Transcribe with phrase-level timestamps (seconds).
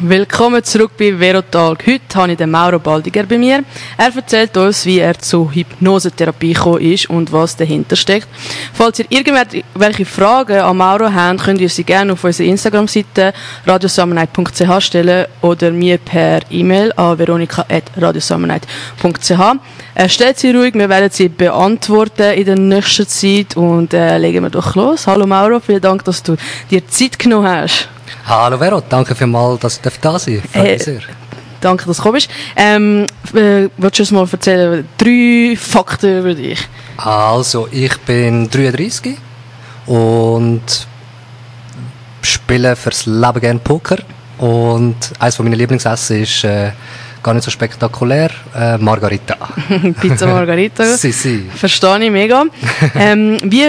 [0.00, 1.86] Willkommen zurück bei Verotalk.
[1.86, 3.62] Heute habe ich den Mauro Baldiger bei mir.
[3.96, 8.26] Er erzählt uns, wie er zur Hypnosetherapie gekommen ist und was dahinter steckt.
[8.72, 13.32] Falls ihr irgendwelche Fragen an Mauro habt, könnt ihr sie gerne auf unserer Instagram-Seite
[13.66, 19.30] radiosamenheit.ch stellen oder mir per E-Mail an veronika.radiosamenheit.ch.
[19.94, 24.42] Äh, stellt sie ruhig, wir werden sie beantworten in der nächsten Zeit und äh, legen
[24.42, 25.06] wir doch los.
[25.06, 26.34] Hallo Mauro, vielen Dank, dass du
[26.68, 27.90] dir Zeit genommen hast.
[28.26, 30.42] Hallo Vero, danke vielmals, dass ich da sein.
[30.52, 31.00] Freut mich sehr.
[31.60, 32.28] Danke, dass du kommst.
[32.56, 36.58] Ähm, äh, willst du uns mal erzählen, drei Fakten über dich?
[36.98, 39.16] Also, ich bin 33
[39.86, 40.86] und
[42.20, 43.98] spiele fürs Leben gerne Poker.
[44.38, 46.72] Und eines meiner Lieblingsessen ist äh,
[47.22, 49.36] gar nicht so spektakulär, äh, Margarita.
[50.00, 50.84] Pizza Margarita.
[50.96, 51.50] si, si.
[51.54, 52.44] Verstehe ich mega.
[52.94, 53.64] ähm, wie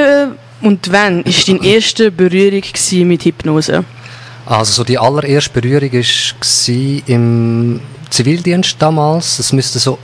[0.62, 2.64] und wann war deine erste Berührung
[3.08, 3.84] mit Hypnose?
[4.46, 9.40] Also so die allererste Berührung war im Zivildienst damals.
[9.40, 9.98] Es müsste so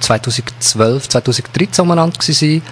[0.00, 2.62] 2012, 2013 umeinander sein.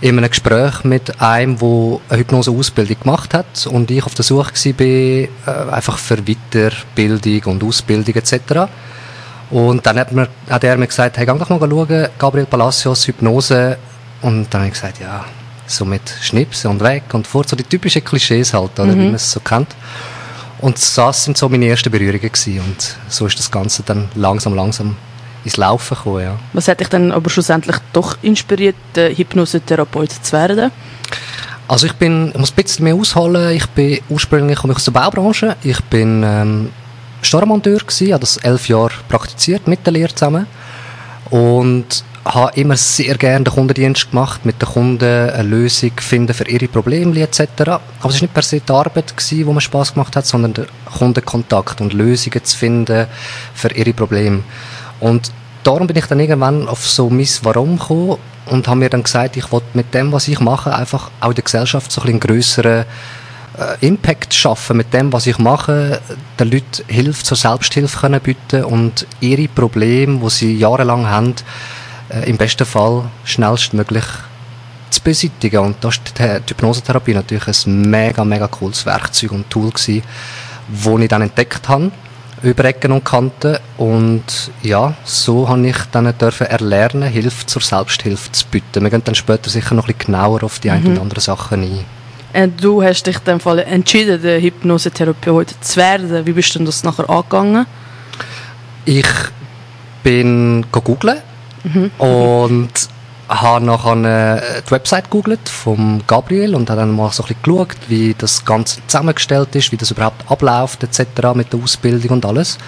[0.00, 1.68] In einem Gespräch mit einem, der
[2.10, 5.28] eine Hypnose-Ausbildung gemacht hat und ich auf der Suche war, äh,
[5.72, 8.68] einfach für Weiterbildung und Ausbildung etc.
[9.50, 13.06] Und dann hat, mir, hat er mir gesagt, hey, geh doch mal schauen, Gabriel Palacios,
[13.06, 13.78] Hypnose.
[14.20, 15.24] Und dann habe ich gesagt, ja,
[15.66, 18.98] so mit Schnipsen und weg und fort, so die typischen Klischees halt, oder, mhm.
[18.98, 19.68] wie man es so kennt.
[20.60, 22.60] Und das sind so meine ersten Berührungen gewesen.
[22.60, 24.96] und so ist das Ganze dann langsam, langsam
[25.44, 26.36] ins Laufen gekommen, ja.
[26.52, 30.72] Was hat dich dann aber schlussendlich doch inspiriert, Hypnosetherapeut zu werden?
[31.68, 34.84] Also ich bin, ich muss ein bisschen mehr ausholen, ich bin ursprünglich komme ich aus
[34.84, 36.70] der Baubranche, ich bin ähm,
[37.22, 40.46] Stormonteur gewesen, habe das elf Jahre praktiziert mit der Lehre zusammen
[41.30, 46.48] und habe immer sehr gerne den Kundendienst gemacht, mit den Kunden eine Lösung finden für
[46.48, 47.40] ihre Probleme etc.
[47.60, 50.52] Aber es war nicht per se die Arbeit, gewesen, wo mir Spass gemacht hat, sondern
[50.54, 50.66] der
[50.98, 53.06] Kundenkontakt und Lösungen zu finden
[53.54, 54.42] für ihre Probleme.
[55.00, 55.30] Und
[55.62, 59.36] darum bin ich dann irgendwann auf so mein Warum gekommen und habe mir dann gesagt,
[59.36, 62.84] ich wollte mit dem, was ich mache, einfach auch der Gesellschaft so ein bisschen grösseren
[63.58, 66.00] äh, Impact schaffen mit dem, was ich mache,
[66.38, 71.34] den Leuten Hilfe zur Selbsthilfe können bieten und ihre Probleme, die sie jahrelang haben,
[72.10, 74.04] äh, im besten Fall schnellstmöglich
[74.90, 75.58] zu beseitigen.
[75.58, 80.02] Und da ist die Hypnosetherapie natürlich ein mega, mega cooles Werkzeug und Tool gewesen,
[80.68, 81.90] das ich dann entdeckt habe
[82.42, 84.22] über Ecken und Kanten und
[84.62, 88.82] ja, so habe ich dann dürfen erlernen, Hilfe zur Selbsthilfe zu bieten.
[88.82, 90.74] Wir gehen dann später sicher noch ein bisschen genauer auf die mhm.
[90.74, 91.84] ein oder anderen Sachen ein.
[92.32, 96.26] Äh, du hast dich dann Fall entschieden, der Hypnosetherapeut zu werden.
[96.26, 97.66] Wie bist du denn das nachher angegangen?
[98.84, 99.06] Ich
[100.02, 101.22] bin gegoogelt
[101.66, 101.90] Mhm.
[101.98, 102.70] Und
[103.28, 107.76] habe nachher die Website gegoogelt vom Gabriel und habe dann mal so ein bisschen geschaut,
[107.88, 111.34] wie das Ganze zusammengestellt ist, wie das überhaupt abläuft etc.
[111.34, 112.58] mit der Ausbildung und alles.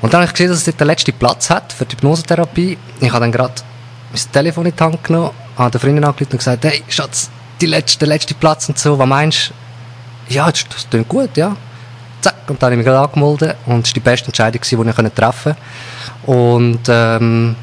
[0.00, 2.78] Und dann habe ich gesehen, dass es dort den letzten Platz hat für die Hypnosetherapie.
[3.00, 3.54] Ich habe dann gerade
[4.10, 7.30] mein Telefon in die Hand genommen, habe der Freundin angerufen und gesagt, hey Schatz,
[7.60, 9.52] die letzte, der letzte Platz und so, was meinst
[10.28, 10.34] du?
[10.34, 11.54] Ja, das, das klingt gut, ja.
[12.20, 15.04] Zack, und dann habe ich mich gerade angemeldet und das war die beste Entscheidung, die
[15.04, 15.56] ich treffen
[16.24, 16.40] konnte.
[16.40, 17.56] Und ähm,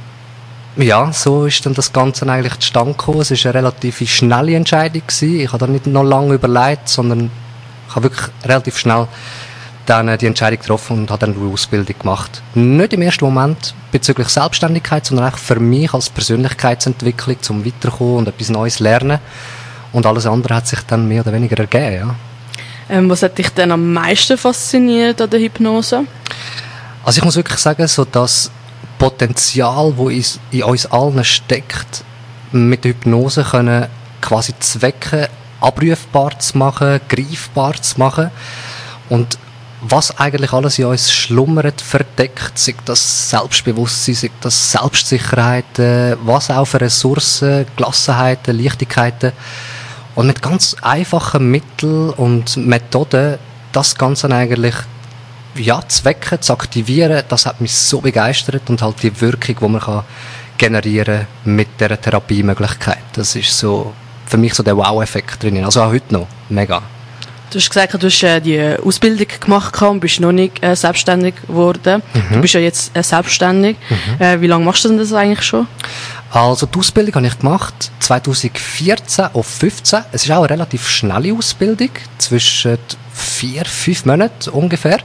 [0.83, 3.21] ja, so ist dann das Ganze eigentlich zustande gekommen.
[3.21, 5.01] Es war eine relativ schnelle Entscheidung.
[5.05, 5.39] Gewesen.
[5.39, 7.31] Ich habe da nicht noch lange überlegt, sondern
[7.87, 9.07] ich habe wirklich relativ schnell
[9.85, 12.41] dann äh, die Entscheidung getroffen und habe dann die Ausbildung gemacht.
[12.53, 18.27] Nicht im ersten Moment bezüglich Selbstständigkeit, sondern auch für mich als Persönlichkeitsentwicklung, zum Weiterkommen und
[18.27, 19.19] etwas Neues lernen.
[19.91, 22.15] Und alles andere hat sich dann mehr oder weniger ergeben, ja.
[22.91, 26.05] Ähm, was hat dich denn am meisten fasziniert an der Hypnose?
[27.03, 28.51] Also ich muss wirklich sagen, so dass
[28.99, 32.03] Potenzial, das in uns allen steckt,
[32.51, 33.87] mit der Hypnose können
[34.21, 35.29] quasi Zwecke
[35.61, 38.29] abrufbar zu machen, greifbar zu machen.
[39.09, 39.39] Und
[39.81, 45.79] was eigentlich alles in uns schlummert, verdeckt, sei das Selbstbewusstsein, sei das Selbstsicherheit,
[46.23, 49.31] was auch für Ressourcen, Gelassenheiten, Leichtigkeiten.
[50.15, 53.37] Und mit ganz einfachen Mitteln und Methoden
[53.71, 54.75] das Ganze eigentlich
[55.55, 59.67] ja, zu wecken, zu aktivieren, das hat mich so begeistert und halt die Wirkung, die
[59.67, 60.03] man kann
[60.57, 63.03] generieren mit dieser Therapiemöglichkeit.
[63.13, 63.93] Das ist so
[64.25, 65.63] für mich so der Wow-Effekt drin.
[65.63, 66.27] Also auch heute noch.
[66.49, 66.81] Mega.
[67.49, 71.33] Du hast gesagt, du hast äh, die Ausbildung gemacht und bist noch nicht äh, selbstständig
[71.47, 72.03] geworden.
[72.13, 72.35] Mhm.
[72.35, 73.75] Du bist ja jetzt äh, selbstständig.
[73.89, 74.23] Mhm.
[74.23, 75.65] Äh, wie lange machst du denn das eigentlich schon?
[76.31, 80.01] Also die Ausbildung habe ich gemacht 2014 auf 15.
[80.11, 82.77] Es ist auch eine relativ schnelle Ausbildung, zwischen
[83.19, 84.99] vier, fünf Monaten ungefähr.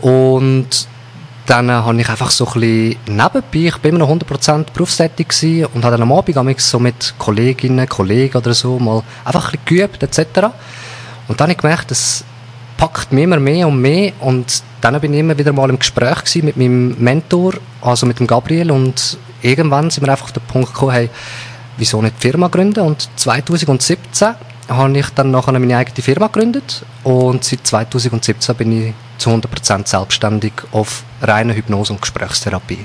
[0.00, 0.88] Und
[1.46, 5.28] dann äh, habe ich einfach so ein bisschen nebenbei, ich bin immer noch 100% berufstätig
[5.28, 9.58] gewesen und habe dann am Abend so mit Kolleginnen, Kollegen oder so mal einfach ein
[9.64, 10.48] bisschen geübt etc.
[11.28, 12.24] Und dann habe ich gemerkt, es
[12.76, 16.24] packt mich immer mehr und mehr und dann bin ich immer wieder mal im Gespräch
[16.24, 20.42] gewesen mit meinem Mentor, also mit dem Gabriel und irgendwann sind wir einfach auf den
[20.42, 21.10] Punkt gekommen, hey,
[21.76, 24.34] wieso nicht Firma gründen und 2017
[24.68, 29.86] habe ich dann nachher meine eigene Firma gegründet und seit 2017 bin ich zu 100%
[29.86, 32.84] selbstständig auf reine Hypnose und Gesprächstherapie.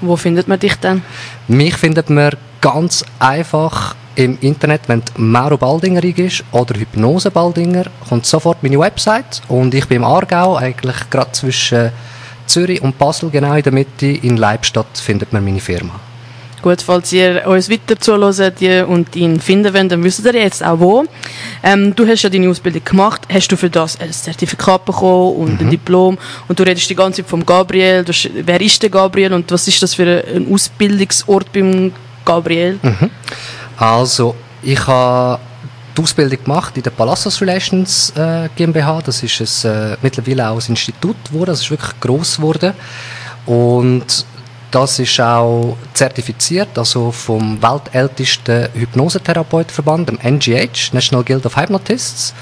[0.00, 1.02] Wo findet man dich denn?
[1.48, 8.26] Mich findet man ganz einfach im Internet, wenn Mauro Baldinger ist oder Hypnose Baldinger, kommt
[8.26, 11.92] sofort meine Website und ich bin im Aargau, eigentlich gerade zwischen
[12.46, 16.00] Zürich und Basel, genau in der Mitte, in Leibstadt findet man meine Firma.
[16.66, 20.80] Gut, falls ihr uns weiter zuhört und ihn finden wollt, dann wisst ihr jetzt auch
[20.80, 21.04] wo.
[21.62, 23.22] Ähm, du hast ja deine Ausbildung gemacht.
[23.32, 25.60] Hast du für das ein Zertifikat bekommen und mhm.
[25.60, 26.18] ein Diplom?
[26.48, 28.02] Und du redest die ganze Zeit vom Gabriel.
[28.02, 28.12] Du,
[28.44, 31.92] wer ist der Gabriel und was ist das für ein Ausbildungsort beim
[32.24, 32.80] Gabriel?
[32.82, 33.10] Mhm.
[33.76, 35.38] Also, ich habe
[35.96, 39.02] die Ausbildung gemacht in der Palassos Relations äh, GmbH.
[39.02, 41.50] Das ist ein, äh, mittlerweile auch ein Institut geworden.
[41.50, 42.72] Das ist wirklich gross geworden.
[43.46, 44.26] Und
[44.76, 52.34] das ist auch zertifiziert, also vom weltältesten Hypnosetherapeutverband, dem NGH, National Guild of Hypnotists.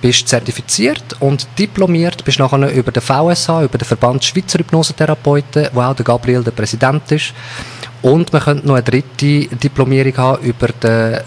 [0.00, 5.82] Bist zertifiziert und diplomiert, bist nachher über den VSH, über den Verband Schweizer Hypnosetherapeuten, wo
[5.82, 7.34] auch der Gabriel der Präsident ist.
[8.00, 11.20] Und man könnte noch eine dritte Diplomierung haben über den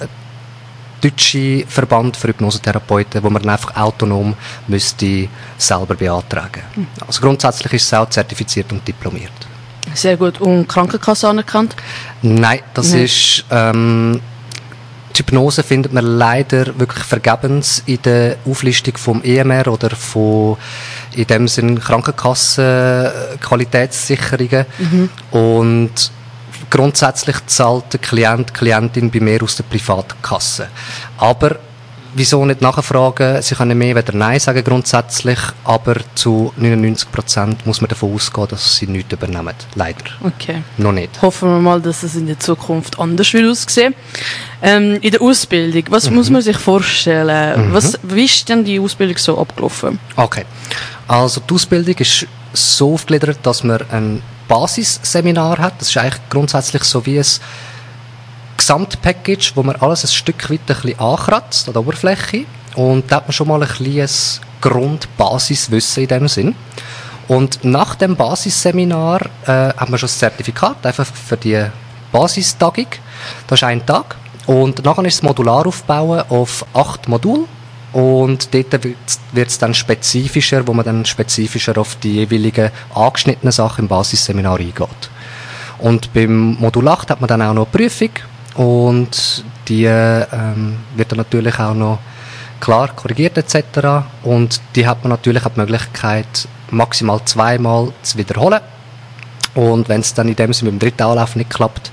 [0.99, 4.33] deutschen Verband für Hypnosetherapeuten, wo man einfach autonom
[4.67, 6.63] müsste selber beantragen.
[6.73, 6.87] Hm.
[7.05, 9.46] Also grundsätzlich ist es auch zertifiziert und diplomiert.
[9.93, 10.41] Sehr gut.
[10.41, 11.75] Und Krankenkasse anerkannt?
[12.21, 13.03] Nein, das Nein.
[13.03, 13.45] ist...
[13.49, 14.21] Ähm,
[15.17, 20.57] die Hypnose findet man leider wirklich vergebens in der Auflistung vom EMR oder von
[21.15, 24.67] in dem Sinn Krankenkassen-Qualitätssicherungen.
[24.77, 25.09] Mhm.
[25.31, 26.11] Und
[26.69, 30.67] grundsätzlich zahlt der Klient, Klientin bei mir aus der Privatkasse.
[31.17, 31.57] Aber
[32.13, 33.41] wieso nicht nachfragen?
[33.41, 38.47] Sie können mehr weder Nein sagen grundsätzlich, aber zu 99 Prozent muss man davon ausgehen,
[38.47, 39.53] dass sie nichts übernehmen.
[39.75, 40.05] Leider.
[40.23, 40.63] Okay.
[40.77, 41.21] Noch nicht.
[41.21, 43.93] Hoffen wir mal, dass es in der Zukunft anders wird aussehen.
[44.61, 46.15] Ähm, in der Ausbildung, was mhm.
[46.15, 47.69] muss man sich vorstellen?
[47.69, 47.73] Mhm.
[47.73, 49.99] Was, wie ist denn die Ausbildung so abgelaufen?
[50.15, 50.45] Okay.
[51.07, 55.79] Also die Ausbildung ist so aufgegliedert, dass man ein Basisseminar hat.
[55.79, 57.25] Das ist eigentlich grundsätzlich so wie ein
[58.67, 62.43] Gesamtpackage, wo man alles ein Stück weit ein bisschen ankratzt an der Oberfläche.
[62.75, 66.53] Und da hat man schon mal ein kleines Grundbasiswissen in dem Sinn.
[67.29, 71.65] Und nach dem Basisseminar äh, hat man schon das Zertifikat einfach für die
[72.11, 72.87] Basistagung.
[73.47, 74.17] Das ist ein Tag.
[74.47, 77.45] Und nachher ist es modular aufbauen auf acht Module.
[77.93, 83.83] Und dort wird es dann spezifischer, wo man dann spezifischer auf die jeweiligen angeschnittenen Sachen
[83.83, 85.09] im Basisseminar eingeht.
[85.79, 88.09] Und beim Modul 8 hat man dann auch noch eine Prüfung,
[88.57, 91.99] und die ähm, wird dann natürlich auch noch
[92.59, 94.03] klar korrigiert etc.
[94.23, 98.59] Und die hat man natürlich auch die Möglichkeit, maximal zweimal zu wiederholen.
[99.53, 101.91] Und wenn es dann in dem Sinne mit dem dritten Anlauf nicht klappt,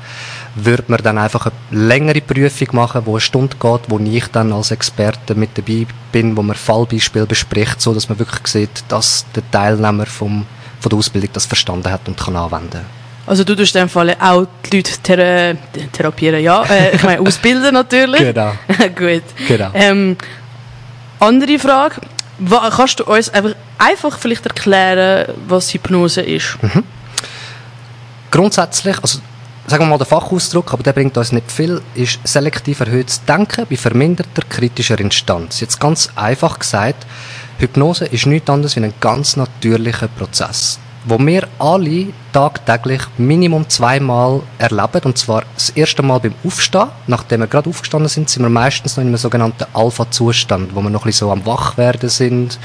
[0.55, 4.53] würde man dann einfach eine längere Prüfung machen, wo eine Stunde geht, wo ich dann
[4.53, 9.27] als Experte mit dabei bin, wo man Fallbeispiel bespricht, so dass man wirklich sieht, dass
[9.35, 10.47] der Teilnehmer vom,
[10.81, 13.04] von der Ausbildung das verstanden hat und kann anwenden.
[13.27, 15.55] Also du tust in dem Fall auch die Leute thera
[15.93, 16.63] therapieren, ja.
[16.65, 18.21] Äh, ich meine, ausbilden natürlich.
[18.21, 18.53] Genau.
[18.97, 19.23] Gut.
[19.49, 19.71] Genau.
[19.75, 20.17] Ähm,
[21.21, 21.97] andere Frage.
[22.77, 26.59] Kannst du uns einfach, einfach vielleicht erklären, was Hypnose ist?
[26.61, 26.83] Mhm.
[28.31, 29.21] Grundsätzlich, also
[29.67, 33.67] sagen wir mal der Fachausdruck, aber der bringt uns nicht viel, ist selektiv erhöhtes Denken
[33.71, 35.61] bei verminderter kritischer Instanz.
[35.61, 37.07] Jetzt ganz einfach gesagt,
[37.59, 44.43] Hypnose ist nichts anderes wie ein ganz natürlicher Prozess wo wir alle tagtäglich Minimum zweimal
[44.59, 45.03] erleben.
[45.05, 46.89] Und zwar das erste Mal beim Aufstehen.
[47.07, 50.91] Nachdem wir gerade aufgestanden sind, sind wir meistens noch in einem sogenannten Alpha-Zustand, wo wir
[50.91, 52.59] noch ein bisschen so am Wachwerden sind.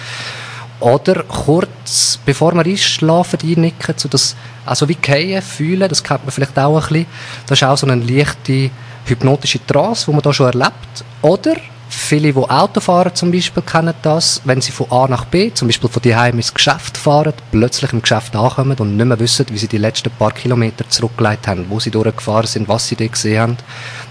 [0.79, 6.31] Oder kurz bevor wir einschlafen, einnicken, so das, also wie gehen, fühlen, das kennt man
[6.31, 7.05] vielleicht auch ein bisschen.
[7.47, 8.69] Das ist auch so eine leichte
[9.05, 11.03] hypnotische Trance, die man da schon erlebt.
[11.21, 11.55] Oder
[11.91, 15.67] Viele, die Auto fahren zum Beispiel, kennen das, wenn sie von A nach B, zum
[15.67, 19.57] Beispiel von daheim ins Geschäft fahren, plötzlich im Geschäft ankommen und nicht mehr wissen, wie
[19.57, 23.41] sie die letzten paar Kilometer zurückgelegt haben, wo sie durchgefahren sind, was sie dort gesehen
[23.41, 23.57] haben.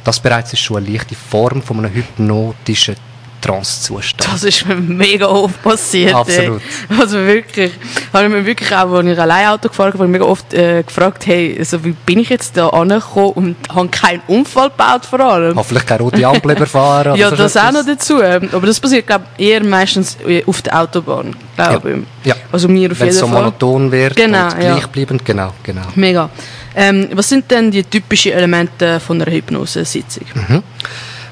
[0.02, 2.96] Das bereits ist schon eine leichte Form von einem hypnotischen
[3.40, 4.32] Trance-Zustand.
[4.32, 6.14] Das ist mir mega oft passiert.
[6.14, 6.60] Absolut.
[6.90, 6.98] Ey.
[7.00, 7.72] Also wirklich,
[8.12, 11.26] habe ich mir wirklich auch, als ich allein Auto gefahren habe, mega oft äh, gefragt,
[11.26, 15.58] hey, also wie bin ich jetzt da angekommen und habe keinen Unfall gebaut vor allem.
[15.64, 17.16] Vielleicht keine rote Ampel überfahren.
[17.16, 18.22] ja, das auch noch dazu.
[18.22, 20.16] Aber das passiert, glaube ich, eher meistens
[20.46, 21.96] auf der Autobahn, glaube Ja.
[21.96, 22.02] ich.
[22.28, 22.34] Ja.
[22.52, 23.36] Also mir auf Wenn jeden es so Fall.
[23.42, 24.74] monoton wird Genau, und ja.
[24.74, 25.82] gleichbleibend, genau, genau.
[25.94, 26.28] Mega.
[26.74, 30.24] Ähm, was sind denn die typischen Elemente von einer Hypnosesitzung?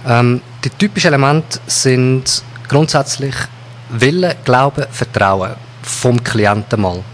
[0.08, 3.36] Ähm, die typischen Elemente sind grundsätzlich
[3.90, 7.04] Wille, Glaube, Vertrauen vom Klienten mal.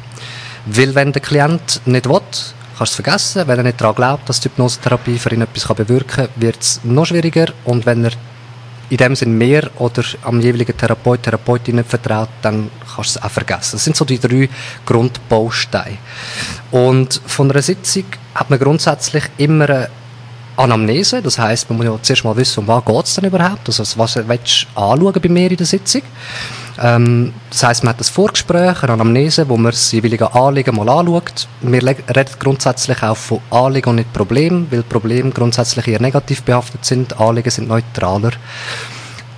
[0.64, 3.47] Weil wenn der Klient nicht will, kannst du es vergessen.
[3.47, 6.80] Wenn er nicht daran glaubt, dass die Hypnosetherapie für ihn etwas bewirken kann, wird es
[6.82, 7.52] noch schwieriger.
[7.64, 8.12] Und wenn er
[8.88, 13.23] in dem Sinn mehr oder am jeweiligen Therapeut, Therapeutin nicht vertraut, dann kannst du es
[13.23, 13.73] auch vergessen.
[13.73, 14.49] Das sind so die drei
[14.87, 15.99] Grundbausteine.
[16.71, 18.04] Und von einer Sitzung
[18.35, 19.88] hat man grundsätzlich immer eine
[20.56, 23.66] Anamnese, das heißt, man muss ja zuerst mal wissen, um was geht es denn überhaupt,
[23.66, 26.02] also was willst du anschauen bei mir in der Sitzung.
[26.80, 30.88] Ähm, das heißt, man hat ein Vorgespräch, eine Anamnese, wo man das jeweilige Anliegen mal
[30.88, 31.47] anschaut.
[31.61, 36.85] Wir reden grundsätzlich auch von Anliegen und nicht Problem, weil Probleme grundsätzlich eher negativ behaftet
[36.85, 38.32] sind, Anliegen sind neutraler.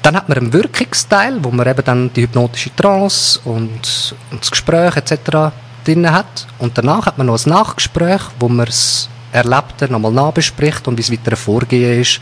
[0.03, 4.51] Dann hat man einen Wirkungsteil, wo man eben dann die hypnotische Trance und, und das
[4.51, 5.55] Gespräch etc.
[5.85, 6.47] drin hat.
[6.59, 11.03] Und danach hat man noch ein Nachgespräch, wo man das Erlebte nochmal nachbespricht und wie
[11.03, 12.21] das weitere Vorgehen ist,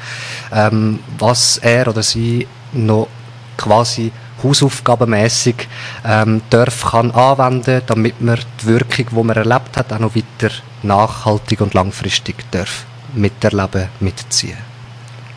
[0.52, 3.08] ähm, was er oder sie noch
[3.56, 4.10] quasi
[4.42, 5.68] hausaufgabenmässig
[6.04, 10.52] ähm, darf, kann anwenden, damit man die Wirkung, die man erlebt hat, auch noch weiter
[10.82, 14.56] nachhaltig und langfristig darf miterleben, mitziehen.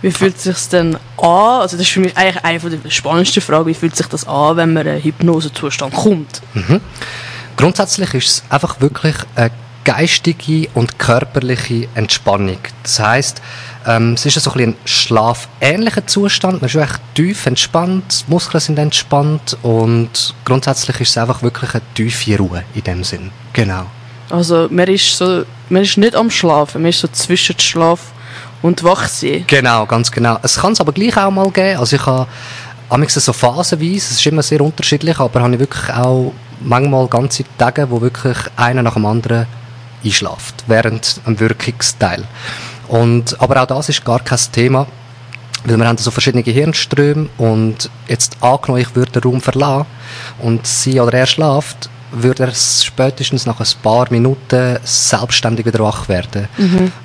[0.02, 1.62] Wie fühlt es sich denn an?
[1.62, 3.66] Also das ist für mich eigentlich eine der spannendsten Fragen.
[3.66, 6.42] Wie fühlt sich das an, wenn man in einen Hypnosezustand kommt?
[7.58, 9.52] Grundsätzlich ist es einfach wirklich eine
[9.86, 12.58] geistige und körperliche Entspannung.
[12.84, 13.42] Das heißt,
[13.88, 16.62] ähm, es ist so ein, ein schlafähnlicher Zustand.
[16.62, 21.74] Man ist echt tief entspannt, die Muskeln sind entspannt und grundsätzlich ist es einfach wirklich
[21.74, 23.32] eine tiefe Ruhe in dem Sinn.
[23.54, 23.86] Genau.
[24.30, 28.12] Also man ist, so, man ist nicht am Schlafen, man ist so zwischen Schlaf
[28.64, 29.46] und Wachsein.
[29.48, 30.40] Genau, ganz genau.
[30.42, 31.80] Es kann es aber gleich auch mal geben.
[31.80, 32.28] Also ich habe
[33.08, 37.90] so phasenweise, es ist immer sehr unterschiedlich, aber habe ich wirklich auch manchmal ganze Tage,
[37.90, 39.46] wo wirklich einer nach dem anderen
[40.06, 42.24] einschläft, während einem Wirkungsteil.
[42.88, 44.88] Und, aber auch das ist gar kein Thema,
[45.66, 49.88] weil wir haben so verschiedene Gehirnströme und jetzt angenommen, ich würde den Raum verlassen
[50.40, 56.08] und sie oder er schlaft, würde er spätestens nach ein paar Minuten selbstständig wieder wach
[56.08, 56.48] werden.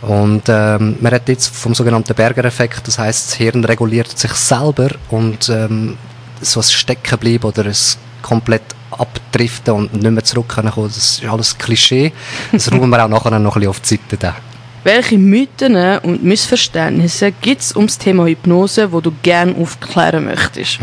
[0.02, 4.90] Und ähm, man redet jetzt vom sogenannten Berger-Effekt, das heißt, das Hirn reguliert sich selber
[5.09, 5.97] und ähm,
[6.42, 7.76] so ein Steckenbleiben oder ein
[8.23, 12.13] komplett abdriften und nicht mehr zurück können kommen, das ist alles Klischee.
[12.53, 14.17] Das räumen wir auch nachher noch ein bisschen auf die Seite.
[14.17, 14.35] Dann.
[14.83, 20.79] Welche Mythen und Missverständnisse gibt es um das Thema Hypnose, wo du gerne aufklären möchtest?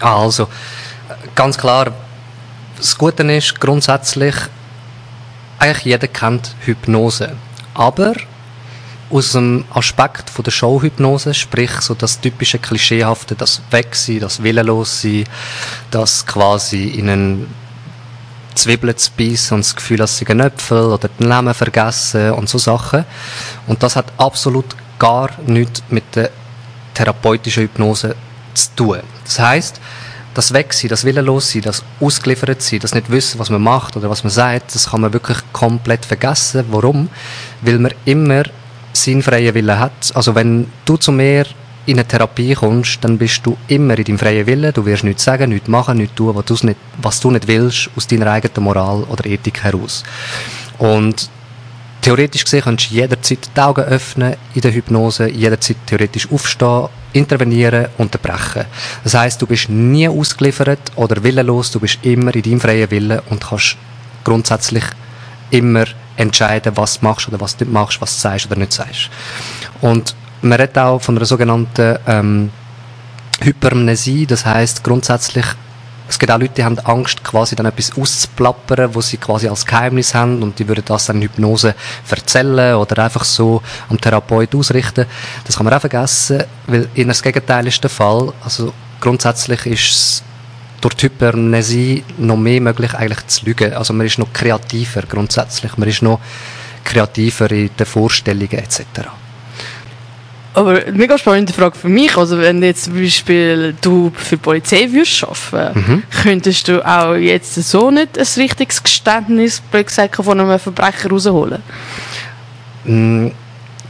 [0.00, 0.48] Also,
[1.34, 1.92] ganz klar,
[2.76, 4.34] das Gute ist grundsätzlich,
[5.58, 7.32] eigentlich jeder kennt Hypnose.
[7.74, 8.14] Aber
[9.10, 15.24] aus dem Aspekt von der Showhypnose, sprich so das typische Klischeehafte, das Wegsein, das Willenlossein,
[15.90, 17.54] das quasi in einen
[18.54, 22.48] Zwiebeln zu beißen und das Gefühl, dass sie einen Äpfel oder den Namen vergessen und
[22.48, 23.04] so Sachen.
[23.66, 26.30] Und das hat absolut gar nichts mit der
[26.94, 28.14] therapeutischen Hypnose
[28.54, 29.00] zu tun.
[29.24, 29.80] Das heißt,
[30.34, 34.30] das Wegsein, das Willenlossein, das Ausgeliefertsein, das nicht wissen, was man macht oder was man
[34.30, 36.64] sagt, das kann man wirklich komplett vergessen.
[36.70, 37.08] Warum?
[37.60, 38.44] Weil man immer
[38.96, 40.12] seinen freien Willen hat.
[40.14, 41.46] Also wenn du zu mir
[41.86, 44.72] in eine Therapie kommst, dann bist du immer in deinem freien Willen.
[44.72, 48.06] Du wirst nichts sagen, nichts machen, nichts tun, was, nicht, was du nicht willst, aus
[48.06, 50.02] deiner eigenen Moral oder Ethik heraus.
[50.78, 51.28] Und
[52.00, 57.88] theoretisch gesehen kannst du jederzeit die Augen öffnen in der Hypnose, jederzeit theoretisch aufstehen, intervenieren,
[57.98, 58.64] unterbrechen.
[59.02, 63.20] Das heißt, du bist nie ausgeliefert oder willenlos, du bist immer in deinem freien Willen
[63.30, 63.76] und kannst
[64.22, 64.84] grundsätzlich
[65.54, 65.84] immer
[66.16, 69.10] entscheiden, was du machst oder was du nicht machst, was du sagst oder nicht sagst.
[69.80, 72.50] Und man redet auch von einer sogenannten ähm,
[73.40, 75.46] Hypermnesie, das heißt grundsätzlich
[76.06, 79.64] es gibt auch Leute, die haben Angst, quasi dann etwas auszuplappern, wo sie quasi als
[79.64, 81.74] Geheimnis haben und die würden das dann in Hypnose
[82.10, 85.06] erzählen oder einfach so am Therapeut ausrichten.
[85.46, 88.32] Das kann man auch vergessen, weil in das Gegenteil ist der Fall.
[88.44, 90.22] Also grundsätzlich ist es
[90.84, 93.72] durch die Hypermnesie noch mehr möglich eigentlich zu lügen.
[93.72, 95.76] Also man ist noch kreativer grundsätzlich.
[95.78, 96.20] Man ist noch
[96.84, 98.80] kreativer in den Vorstellungen etc.
[100.52, 102.16] Aber eine mega spannende Frage für mich.
[102.16, 107.54] Also wenn jetzt zum Beispiel du für die Polizei würdest arbeiten, könntest du auch jetzt
[107.54, 111.62] so nicht ein richtiges Geständnis gesagt, von einem Verbrecher rausholen?
[112.84, 113.28] Mm,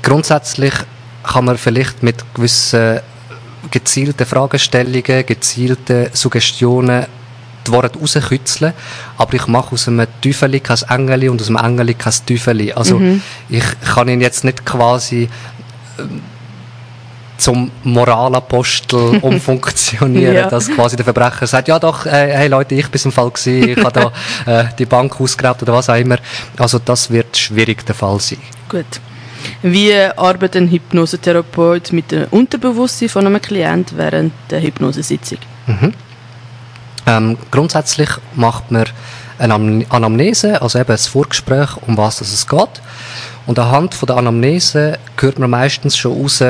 [0.04, 0.74] Grundsätzlich
[1.22, 3.00] kann man vielleicht mit gewissen
[3.70, 7.06] gezielte Fragestellungen, gezielte Suggestionen
[7.66, 8.74] die Worte rauskützeln,
[9.16, 12.72] aber ich mache aus einem Teufeli kein Engeli und aus einem Engeli kein Teufeli.
[12.72, 13.22] Also mhm.
[13.48, 15.28] ich kann ihn jetzt nicht quasi
[15.98, 16.20] ähm,
[17.36, 20.48] zum Moralapostel umfunktionieren, ja.
[20.48, 23.68] dass quasi der Verbrecher sagt, ja doch, äh, hey Leute, ich bin im Fall gewesen,
[23.70, 24.12] ich habe da
[24.60, 26.18] äh, die Bank ausgeraubt oder was auch immer.
[26.56, 28.38] Also das wird schwierig der Fall sein.
[28.68, 28.86] Gut.
[29.62, 35.38] Wie arbeitet ein Hypnosetherapeut mit dem Unterbewusstsein von einem Klienten während der Hypnosesitzung?
[35.66, 35.92] Mhm.
[37.06, 38.86] Ähm, grundsätzlich macht man
[39.38, 42.82] eine Anamnese, also eben ein Vorgespräch, um was es geht.
[43.46, 46.42] Und anhand von der Anamnese hört man meistens schon raus,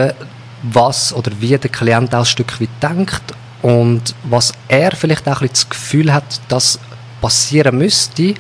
[0.63, 3.23] was oder wie der Klient auch ein Stück weit denkt
[3.63, 6.79] und was er vielleicht auch ein bisschen das Gefühl hat, dass
[7.25, 8.35] passieren müsste.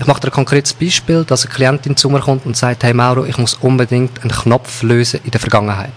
[0.00, 2.92] Ich mache dir ein konkretes Beispiel, dass eine Klientin zu mir kommt und sagt, hey
[2.92, 5.92] Mauro, ich muss unbedingt einen Knopf lösen in der Vergangenheit.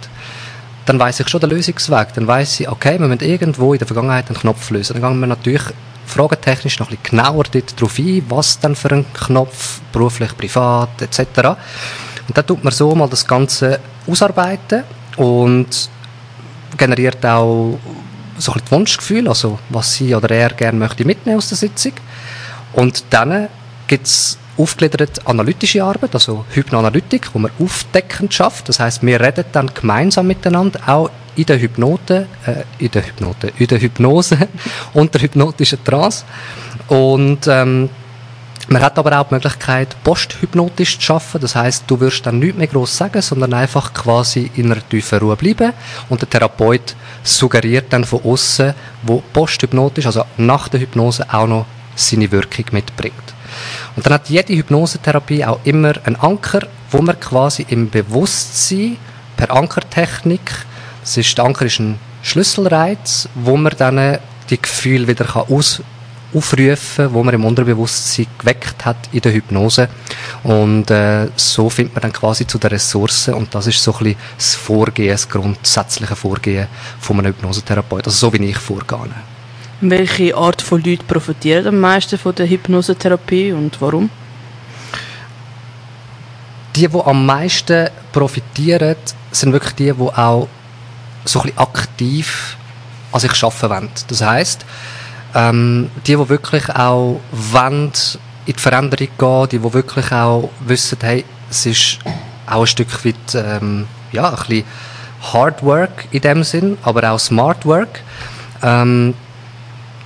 [0.86, 2.14] Dann weiß ich schon den Lösungsweg.
[2.14, 4.94] Dann weiß ich, okay, wir müssen irgendwo in der Vergangenheit einen Knopf lösen.
[4.94, 5.64] Dann gehen wir natürlich
[6.06, 11.20] fragentechnisch noch ein bisschen genauer darauf ein, was dann für ein Knopf, beruflich, privat, etc.
[12.28, 14.84] Und dann tut man so mal das Ganze ausarbeiten
[15.18, 15.90] und
[16.78, 17.80] generiert auch
[18.38, 21.94] so ein bisschen Wunschgefühl, also was sie oder er gerne möchte mitnehmen aus der Sitzung.
[22.74, 23.48] Und dann
[23.88, 28.70] gibt es aufgegliedert analytische Arbeit, also Hypnoanalytik, wo man aufdeckend schafft.
[28.70, 33.54] Das heißt, wir reden dann gemeinsam miteinander, auch in der Hypnote, äh, in der Hypnote,
[33.58, 34.38] in der Hypnose
[34.94, 36.26] und der hypnotischen Trance.
[36.88, 37.90] Und ähm,
[38.68, 41.42] man hat aber auch die Möglichkeit, posthypnotisch zu arbeiten.
[41.42, 45.20] Das heißt, du wirst dann nichts mehr groß sagen, sondern einfach quasi in einer tiefen
[45.20, 45.74] Ruhe bleiben.
[46.10, 48.74] Und der Therapeut suggeriert dann von außen,
[49.04, 53.16] wo posthypnotisch, also nach der Hypnose, auch noch seine Wirkung mitbringt.
[53.96, 58.98] Und dann hat jede Hypnosetherapie auch immer einen Anker, wo man quasi im Bewusstsein
[59.38, 60.52] per Ankertechnik,
[61.02, 64.20] das ist, der Anker ist ein Schlüsselreiz, wo man dann
[64.50, 65.82] die Gefühle wieder aus
[66.34, 69.90] aufrufen, wo man im Unterbewusstsein geweckt hat in der Hypnose.
[70.44, 74.00] Und äh, so findet man dann quasi zu der Ressource und das ist so ein
[74.00, 76.68] bisschen das Vorgehen, das grundsätzliche Vorgehen
[77.00, 78.06] von einem Hypnosetherapeut.
[78.08, 79.10] Also so wie ich vorgehe.
[79.84, 84.12] Welche Art von Leuten profitieren am meisten von der Hypnosetherapie und warum?
[86.76, 88.96] Die, die am meisten profitieren,
[89.32, 90.48] sind wirklich die, die auch
[91.26, 92.58] so ein bisschen aktiv
[93.12, 93.90] an sich arbeiten wollen.
[94.08, 94.66] Das heisst,
[95.34, 97.92] ähm, die, die wirklich auch wollen,
[98.46, 102.00] in die Veränderung gehen, die, die wirklich auch wissen, hey, es ist
[102.46, 104.64] auch ein Stück weit, ähm, ja, ein bisschen
[105.34, 108.02] Hard Work in dem Sinn, aber auch Smart Work,
[108.62, 109.16] ähm,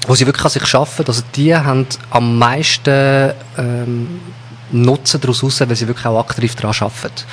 [0.08, 4.22] wo sie wirklich an sich arbeiten, also die haben am meisten ähm,
[4.72, 7.24] Nutzen daraus raus, weil sie wirklich auch aktiv daran arbeiten.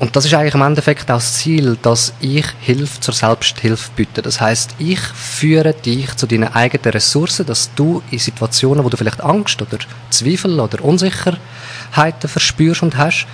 [0.00, 4.22] Und das ist eigentlich im Endeffekt auch das Ziel, dass ich Hilfe zur Selbsthilfe biete.
[4.22, 8.96] Das heißt, ich führe dich zu deinen eigenen Ressourcen, dass du in Situationen, wo du
[8.96, 9.78] vielleicht Angst oder
[10.10, 13.26] Zweifel oder Unsicherheiten verspürst und hast,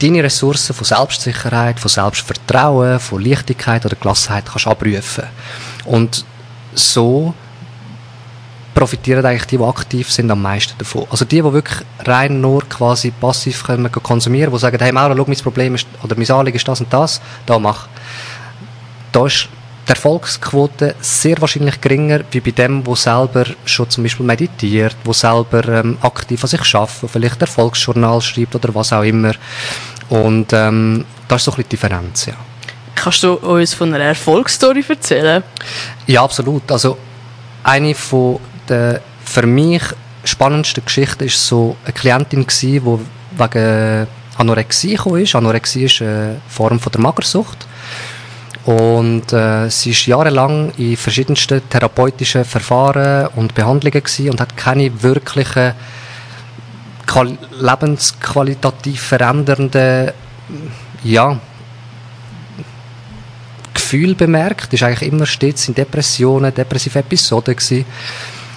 [0.00, 5.24] deine Ressourcen von Selbstsicherheit, von Selbstvertrauen, von Leichtigkeit oder Gelassenheit kannst abrufen.
[5.84, 6.24] Und
[6.74, 7.34] so
[8.74, 11.06] profitieren eigentlich die, die aktiv sind, am meisten davon.
[11.10, 15.24] Also die, die wirklich rein nur quasi passiv können konsumieren, die sagen, hey Mauro, schau,
[15.26, 17.88] mein Problem ist, oder mein Anliegen ist das und das, da mach.
[19.12, 19.48] Da ist
[19.86, 25.12] die Erfolgsquote sehr wahrscheinlich geringer, wie bei dem, wo selber schon zum Beispiel meditiert, wo
[25.12, 29.32] selber ähm, aktiv an sich schafft, wo vielleicht Erfolgsjournal schreibt oder was auch immer.
[30.08, 32.34] Und ähm, das ist so ein bisschen die Differenz, ja.
[32.94, 35.42] Kannst du uns von einer Erfolgsstory erzählen?
[36.06, 36.70] Ja, absolut.
[36.70, 36.98] Also
[37.62, 38.38] eine von
[38.70, 39.82] der für mich
[40.24, 44.06] spannendste Geschichte ist so eine Klientin die wegen
[44.36, 45.34] Anorexie gekommen ist.
[45.34, 47.66] Anorexie ist eine Form von der Magersucht.
[48.64, 55.02] Und äh, sie ist jahrelang in verschiedensten therapeutischen Verfahren und Behandlungen gewesen und hat keine
[55.02, 55.72] wirklichen
[57.60, 60.12] lebensqualitativ verändernden
[61.02, 61.38] ja,
[63.74, 64.72] Gefühle bemerkt.
[64.72, 67.84] Ist eigentlich immer stets in Depressionen, depressive Episoden gewesen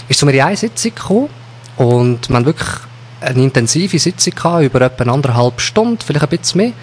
[0.08, 1.30] ist zu mir in eine Sitzung gekommen
[1.78, 2.70] und haben wirklich
[3.22, 6.74] eine intensive Sitzung gehabt, über etwa anderthalb Stunden, vielleicht ein bisschen mehr.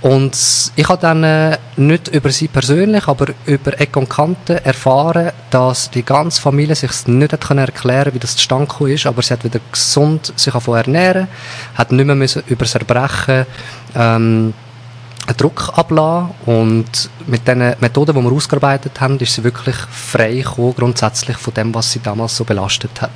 [0.00, 5.32] Und ich habe dann äh, nicht über sie persönlich, aber über Eck und Kanten erfahren,
[5.50, 9.22] dass die ganze Familie sich nicht hat können erklären wie das zustande gekommen ist, aber
[9.22, 11.26] sie hat wieder gesund sich davon ernähren,
[11.74, 13.44] hat nicht mehr müssen über das Erbrechen
[13.96, 14.54] ähm,
[15.36, 20.74] Druck ablassen und mit den Methoden, die wir ausgearbeitet haben, ist sie wirklich frei gekommen,
[20.76, 23.10] grundsätzlich von dem, was sie damals so belastet hat.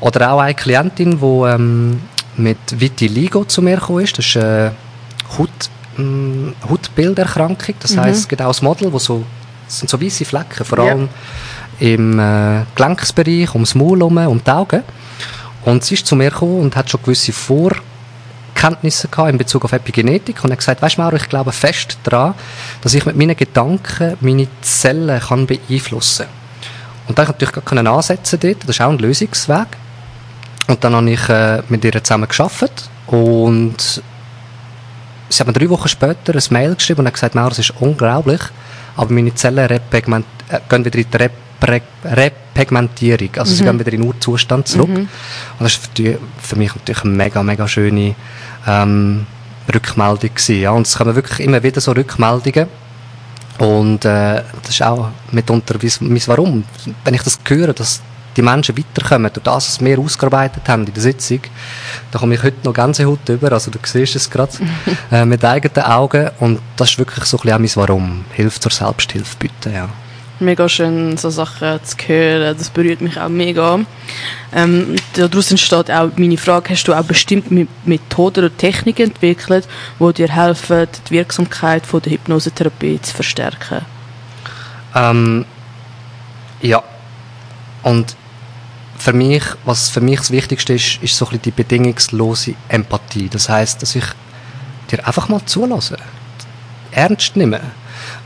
[0.00, 2.00] Oder auch eine Klientin, die ähm,
[2.36, 4.72] mit Vitiligo zu mir gekommen ist, das ist eine
[5.38, 5.50] Haut,
[5.98, 8.00] ähm, Hautbilderkrankung, das mhm.
[8.00, 9.24] heisst, es gibt auch ein Model, das so
[9.72, 11.08] Das sind so weiße Flecken, vor allem
[11.80, 14.82] im äh, Gelenksbereich, ums Maul herum, um die Augen.
[15.64, 17.32] Und sie ist zu mir gekommen und hat schon gewisse
[18.62, 21.98] Vorkenntnisse gehabt in Bezug auf Epigenetik und hat gesagt, weißt du, Mauro, ich glaube fest
[22.04, 22.34] daran,
[22.80, 26.26] dass ich mit meinen Gedanken meine Zellen kann beeinflussen
[27.08, 29.66] Und dann konnte ich natürlich gerade ansetzen dort, das ist auch ein Lösungsweg.
[30.68, 34.02] Und dann habe ich äh, mit ihr zusammen geschafft und
[35.28, 37.72] sie hat mir drei Wochen später ein Mail geschrieben und hat gesagt, Mauro, es ist
[37.80, 38.42] unglaublich,
[38.96, 43.92] aber meine Zellen äh, gehen wieder in die Rep Re Repigmentierung, also sie gehen wieder
[43.92, 44.88] in den Urzustand zurück.
[44.90, 45.08] Und
[45.60, 48.14] das war für, die- für mich natürlich eine mega, mega schöne
[48.66, 49.26] ähm,
[49.72, 50.70] Rückmeldung gewesen, ja.
[50.72, 52.66] Und es kommen wirklich immer wieder so Rückmeldungen
[53.58, 56.64] und äh, das ist auch mitunter mein, Warum.
[57.04, 58.00] Wenn ich das höre, dass
[58.36, 61.40] die Menschen weiterkommen, durch das, was wir ausgearbeitet haben in der Sitzung,
[62.10, 64.52] da komme ich heute noch Gänsehaut über, also du siehst es gerade,
[65.12, 68.24] äh, mit eigenen Augen und das ist wirklich so ein bisschen auch mein Warum.
[68.32, 69.88] Hilfe zur Selbsthilfe bitte, ja.
[70.42, 72.56] Mega schön, so Sachen zu hören.
[72.58, 73.78] Das berührt mich auch mega.
[74.52, 79.68] Ähm, daraus entsteht auch meine Frage, hast du auch bestimmt Mi- Methoden oder Techniken entwickelt,
[80.00, 83.82] die dir helfen, die Wirksamkeit von der Hypnosetherapie zu verstärken?
[84.96, 85.44] Ähm,
[86.60, 86.82] ja.
[87.84, 88.16] Und
[88.98, 93.28] für mich, was für mich das Wichtigste ist, ist so die bedingungslose Empathie.
[93.28, 94.04] Das heißt, dass ich
[94.90, 95.96] dir einfach mal zulasse.
[96.90, 97.60] Ernst nehmen.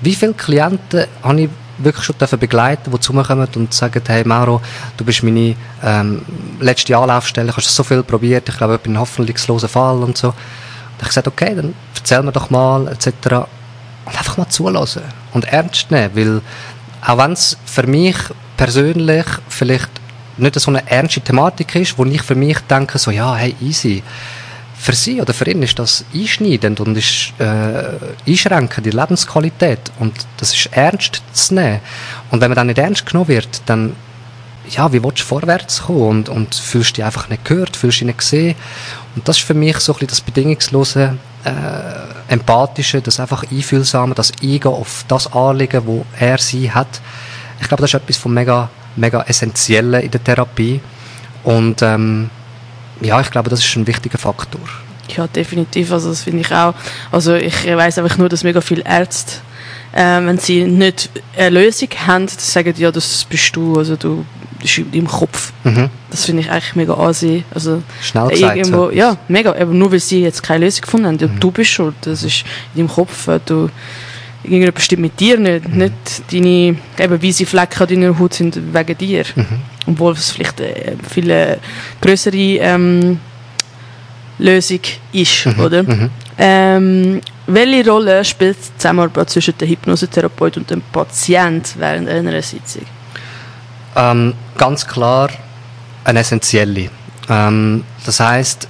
[0.01, 4.03] Wie viele Klienten habe ich wirklich schon dürfen begleiten, die zu mir kommen und sagen,
[4.07, 4.61] hey Mauro,
[4.97, 6.23] du bist meine ähm,
[6.61, 10.17] letzte Anlaufstelle, ich habe so viel probiert, ich glaube, ich bin ein hoffnungsloser Fall und
[10.17, 10.29] so.
[10.29, 10.35] Und
[10.97, 13.09] ich habe gesagt, okay, dann erzähl mir doch mal, etc.
[14.05, 16.41] Und einfach mal zulassen und ernst nehmen, weil
[17.05, 18.17] auch wenn es für mich
[18.57, 19.91] persönlich vielleicht
[20.39, 24.03] nicht so eine ernste Thematik ist, wo ich für mich denke, so, ja, hey, easy.
[24.79, 30.15] Für sie oder für ihn ist das einschneidend und ist äh, einschränkend die Lebensqualität und
[30.37, 31.81] das ist ernst zu nehmen.
[32.31, 33.97] Und wenn man dann nicht ernst genommen wird, dann
[34.69, 38.07] ja, wie willst du vorwärts kommen und, und fühlst dich einfach nicht gehört, fühlst dich
[38.07, 38.57] nicht gesehen.
[39.15, 44.15] Und das ist für mich so ein bisschen das bedingungslose, äh, empathische, das einfach einfühlsame,
[44.15, 47.01] das Eingehen auf das Anliegen, wo er sie hat.
[47.61, 50.81] Ich glaube, das ist etwas von mega, mega Essentiellen in der Therapie.
[51.45, 52.31] Und ähm,
[53.01, 54.61] ja, ich glaube, das ist ein wichtiger Faktor.
[55.17, 55.93] Ja, definitiv.
[55.93, 56.75] Also das finde ich auch.
[57.13, 59.35] Also ich weiß einfach nur, dass mega viele Ärzte,
[59.93, 63.79] äh, wenn sie nicht eine Lösung haben, sagen ja, das bist du.
[63.79, 64.25] Also du
[64.61, 65.53] das ist in deinem Kopf.
[65.65, 65.91] Mhm.
[66.11, 67.45] Das finde ich eigentlich mega ansehen.
[67.55, 68.57] Also Schnell gesagt.
[68.57, 69.51] irgendwo, so ja, mega.
[69.51, 71.95] Aber nur weil sie jetzt keine Lösung gefunden haben, ja, du bist schuld.
[72.01, 73.29] Das ist in deinem Kopf.
[73.29, 73.69] äh, Du,
[74.47, 75.69] irgendjemand stimmt mit dir nicht.
[75.69, 75.93] Nicht
[76.33, 79.25] deine eben weiße Flecken an deiner Haut sind wegen dir.
[79.87, 81.59] Obwohl es vielleicht eine viel äh,
[82.01, 83.21] größere ähm,
[84.39, 84.81] Lösung
[85.13, 85.83] ist, oder?
[85.83, 86.11] Mhm.
[86.39, 92.83] Ähm, welche Rolle spielt die Zusammenarbeit zwischen dem Hypnosetherapeut und dem Patient während einer Sitzung?
[93.95, 95.31] Ähm, ganz klar
[96.05, 96.91] eine essentielle.
[97.29, 98.69] Ähm, das heißt,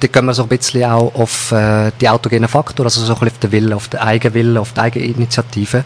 [0.00, 3.18] da gehen wir so ein bisschen auch auf äh, die autogenen Faktoren, also so ein
[3.20, 5.84] bisschen auf den Willen, auf den Eigenwillen, auf die Eigeninitiative.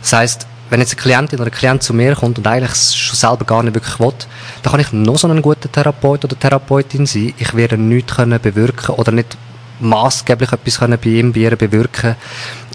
[0.00, 3.16] Das heißt, wenn jetzt eine Klientin oder ein Klient zu mir kommt und eigentlich schon
[3.16, 4.14] selber gar nicht wirklich will,
[4.62, 7.34] dann kann ich noch so ein guter Therapeut oder Therapeutin sein.
[7.36, 9.36] Ich werde nichts können bewirken oder nicht
[9.80, 12.16] maßgeblich etwas können bei ihm, bei ihr bewirken,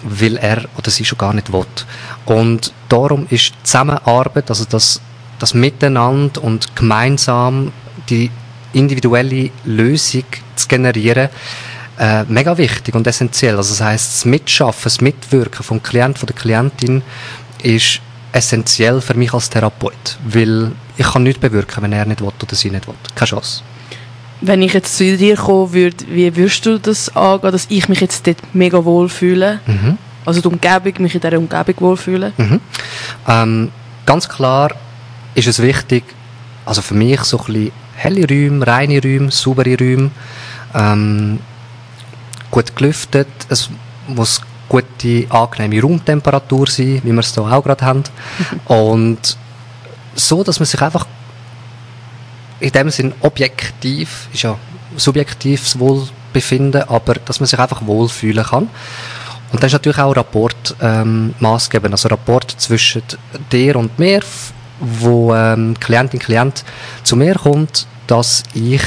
[0.04, 1.66] weil er oder sie schon gar nicht will.
[2.26, 5.02] Und darum ist Zusammenarbeit, also das,
[5.40, 7.72] das Miteinander und gemeinsam
[8.10, 8.30] die
[8.78, 10.24] individuelle Lösung
[10.56, 11.30] zu generieren,
[12.00, 13.58] äh, mega wichtig und essentiell.
[13.58, 17.02] Also das heißt, das Mitschaffen, das Mitwirken vom Klient, von der Klientin
[17.64, 22.28] ist essentiell für mich als Therapeut, weil ich kann nichts bewirken, wenn er nicht will
[22.28, 22.96] oder sie nicht will.
[23.16, 23.64] Keine Chance.
[24.42, 28.02] Wenn ich jetzt zu dir kommen würde, wie würdest du das angehen, dass ich mich
[28.02, 29.60] jetzt dort mega wohl fühle?
[29.66, 29.98] Mhm.
[30.26, 32.34] Also die Umgebung, mich in dieser Umgebung wohlfühlen?
[32.38, 32.60] Mhm.
[33.28, 33.72] Ähm,
[34.06, 34.72] ganz klar
[35.34, 36.04] ist es wichtig,
[36.66, 40.12] also für mich so ein bisschen helle Räume, reine Räume, saubere Räume,
[40.74, 41.40] ähm,
[42.52, 43.70] gut gelüftet, es
[44.08, 48.04] muss gute, angenehme Raumtemperatur sein, wie wir es hier auch gerade haben.
[48.66, 49.38] Und
[50.16, 51.06] so, dass man sich einfach
[52.60, 54.58] in dem Sinn objektiv, ist ja
[54.96, 58.70] subjektives Wohlbefinden, aber dass man sich einfach wohlfühlen kann.
[59.52, 63.04] Und dann ist natürlich auch Rapport ähm, maßgebend, also Rapport zwischen
[63.52, 64.22] dir und mir,
[64.80, 66.64] wo ähm, Klientin, Klient
[67.04, 68.82] zu mir kommt, dass ich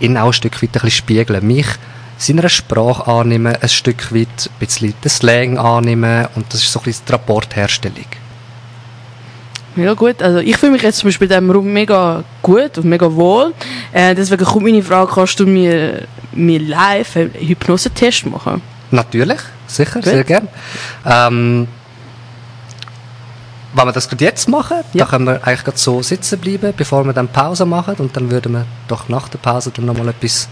[0.00, 1.66] ihn auch ein Stück weit ein bisschen spiegle, mich
[2.18, 6.80] seiner Sprache annehme, ein Stück weit ein bisschen den Slang annehme und das ist so
[6.80, 8.06] ein bisschen die Rapportherstellung.
[9.74, 10.22] Mega gut.
[10.22, 13.52] Also ich fühle mich jetzt zum Beispiel in diesem Raum mega gut und mega wohl.
[13.92, 18.62] Äh, deswegen kommt meine Frage, kannst du mir, mir live einen Hypnosetest machen?
[18.90, 20.04] Natürlich, sicher, Gut.
[20.04, 20.48] sehr gern.
[21.04, 21.68] Ähm,
[23.74, 25.04] wenn wir das gerade jetzt machen, Ja.
[25.04, 28.30] dann können wir eigentlich gerade so sitzen bleiben, bevor wir dann Pause machen und dann
[28.30, 30.48] würden wir doch nach der Pause dann nochmal etwas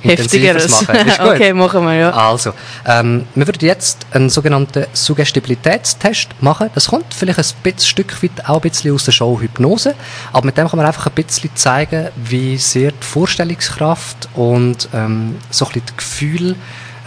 [0.00, 0.70] Heftigeres.
[0.70, 0.94] machen.
[1.08, 1.26] Ist gut?
[1.28, 2.10] okay, machen wir, ja.
[2.10, 2.52] Also,
[2.86, 6.70] ähm, wir würden jetzt einen sogenannten Suggestibilitätstest machen.
[6.74, 9.94] Das kommt vielleicht ein bisschen, Stück weit auch ein bisschen aus der Show Hypnose,
[10.32, 15.36] aber mit dem kann man einfach ein bisschen zeigen, wie sehr die Vorstellungskraft und ähm,
[15.50, 16.56] so ein bisschen das Gefühl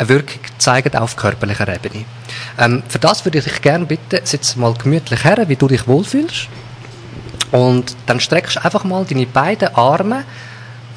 [0.02, 2.06] eine Wirkung zeigen auf körperlicher Ebene.
[2.58, 5.88] Ähm, für das würde ich dich gerne bitten, sitz mal gemütlich her, wie du dich
[5.88, 6.48] wohlfühlst.
[7.52, 10.24] Und dann streckst du einfach mal deine beiden Arme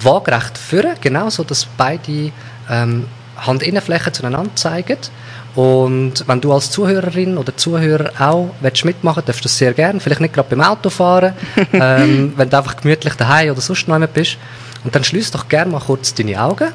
[0.01, 2.33] waagerecht führen, genau so, dass beide
[2.71, 4.99] ähm, Handinnenflächen zueinander zeigen.
[5.55, 10.01] Und wenn du als Zuhörerin oder Zuhörer auch willst mitmachen darfst du das sehr gerne.
[10.01, 11.35] Vielleicht nicht gerade beim Autofahren,
[11.73, 14.39] ähm, wenn du einfach gemütlich daheim oder sonst noch jemand bist.
[14.83, 16.73] Und dann schließ doch gerne mal kurz deine Augen.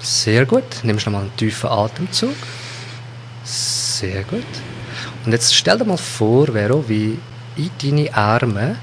[0.00, 0.64] Sehr gut.
[0.82, 2.34] Nimmst nochmal einen tiefen Atemzug.
[3.44, 4.44] Sehr gut.
[5.24, 7.18] Und jetzt stell dir mal vor, Vero, wie
[7.56, 8.76] in deine Arme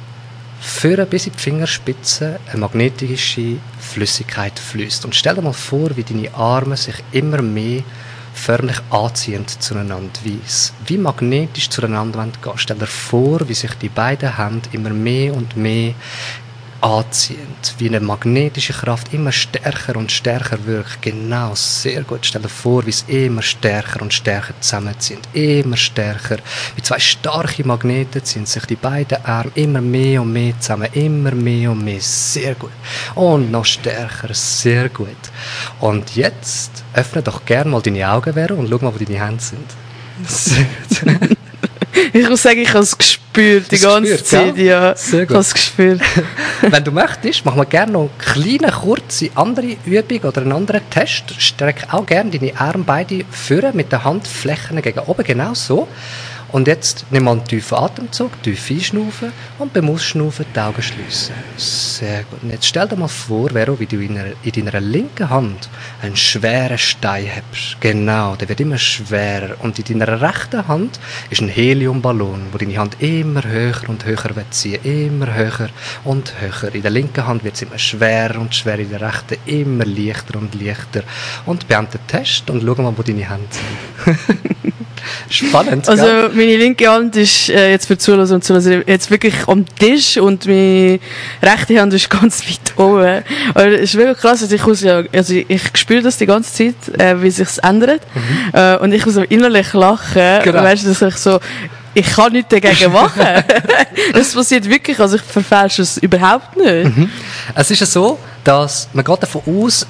[0.60, 5.06] führen bis in die Fingerspitze eine magnetische Flüssigkeit fließt.
[5.06, 7.84] Und stell dir mal vor, wie deine Arme sich immer mehr
[8.34, 10.10] förmlich anziehen zueinander,
[10.46, 12.54] es- wie magnetisch zueinander gehen.
[12.58, 15.94] Stell dir vor, wie sich die beiden Hände immer mehr und mehr
[16.86, 17.48] anziehen,
[17.80, 21.02] wie eine magnetische Kraft immer stärker und stärker wirkt.
[21.02, 22.26] Genau, sehr gut.
[22.26, 25.20] Stell dir vor, wie es immer stärker und stärker zusammenziehen.
[25.34, 26.38] Immer stärker.
[26.76, 30.88] Wie zwei starke Magneten ziehen sich die beiden Arme immer mehr und mehr zusammen.
[30.94, 32.02] Immer mehr und mehr.
[32.02, 32.72] Sehr gut.
[33.16, 34.34] Und noch stärker.
[34.34, 35.10] Sehr gut.
[35.80, 39.42] Und jetzt öffne doch gerne mal deine Augen, Vero, und schau mal, wo deine Hände
[39.42, 39.70] sind.
[40.28, 40.66] Sehr
[41.20, 41.38] gut.
[42.14, 44.58] Ich muss sagen, ich habe es gespürt, die ganze gespürt, Zeit.
[44.58, 45.36] Ja, Sehr ich gut.
[45.36, 46.02] habe es gespürt.
[46.62, 50.82] Wenn du möchtest, machen wir gerne noch eine kleine, kurze andere Übung oder einen anderen
[50.90, 51.24] Test.
[51.38, 55.88] Streck auch gerne deine Arme beide führen mit den Handflächen gegen oben, genau so.
[56.56, 61.36] Und jetzt nimm mal einen tiefen Atemzug, tief einschnaufen und beim Ausschnaufen die Augen schließen.
[61.58, 62.44] Sehr gut.
[62.44, 65.68] Und jetzt stell dir mal vor, Vero, wie du in, einer, in deiner linken Hand
[66.02, 67.76] einen schweren Stein hast.
[67.82, 69.58] Genau, der wird immer schwerer.
[69.64, 70.98] Und in deiner rechten Hand
[71.30, 74.80] ist ein Heliumballon, wo deine Hand immer höher und höher wird ziehen.
[74.86, 75.68] Immer höher
[76.06, 76.74] und höher.
[76.74, 80.40] In der linken Hand wird es immer schwerer und schwerer, in der rechten immer leichter
[80.40, 81.04] und leichter.
[81.46, 84.46] Und beende den Test und schau mal, wo deine Hände sind.
[85.30, 86.38] Spannend, Also gell?
[86.46, 90.46] Meine linke Hand ist äh, jetzt für Zuhörer und Zuhörer jetzt wirklich am Tisch und
[90.46, 91.00] meine
[91.42, 93.24] rechte Hand ist ganz weit oben.
[93.54, 96.54] Aber es ist wirklich krass, also ich, muss ja, also ich spüre das die ganze
[96.54, 98.02] Zeit, äh, wie sich ändert
[98.54, 100.22] äh, und ich muss so innerlich lachen.
[100.22, 100.44] Mhm.
[100.44, 100.64] Genau.
[100.64, 101.40] Weißt du, dass ich so
[101.98, 103.22] ich kann nichts dagegen machen.
[104.14, 106.96] das passiert wirklich, also ich verfälsche es überhaupt nicht.
[106.96, 107.10] Mhm.
[107.56, 109.88] Es ist ja so, dass man geht davon aus,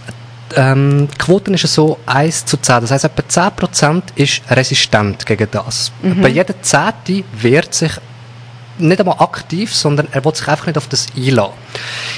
[0.55, 2.81] ähm, die Quote ist so 1 zu 10.
[2.81, 5.91] Das heisst, etwa 10% ist resistent gegen das.
[6.21, 7.91] Bei jeder Zehnte wehrt sich
[8.77, 11.53] nicht einmal aktiv, sondern er will sich einfach nicht auf das einlassen.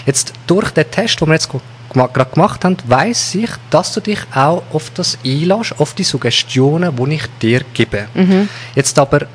[0.05, 1.49] Jetzt durch den Test, den wir jetzt
[1.93, 6.95] gerade gemacht haben, weiss ich, dass du dich auch auf das einlässt, auf die Suggestionen,
[6.95, 8.07] die ich dir gebe.
[8.75, 9.27] Jetzt aber,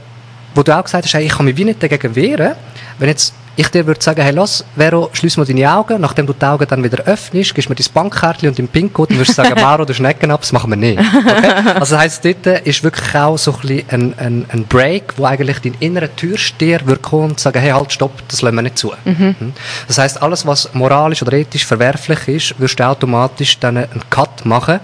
[0.54, 2.56] wo du auch gesagt hast, hey, ich kann mich wie nicht dagegen wehren,
[2.98, 6.32] wenn jetzt ich dir würde sagen, hey, lass, Vero, schließ mal deine Augen, nachdem du
[6.32, 9.54] die Augen dann wieder öffnest, gibst mir dein Bankkärtchen und deinen PIN-Code und würdest sagen,
[9.60, 10.98] Mauro, du Schnecken ab, das machen wir nicht.
[10.98, 11.52] Okay?
[11.74, 15.58] Also das heisst, dort ist wirklich auch so ein, ein, ein, ein Break, wo eigentlich
[15.60, 18.92] dein innerer Türsteher würde kommen und sagen, hey, halt, stopp, das lassen wir nicht zu.
[19.04, 19.52] Mhm.
[19.86, 24.46] Das heisst, alles, was moralisch oder ethisch verwerflich ist, wirst du automatisch dann einen Cut
[24.46, 24.80] machen.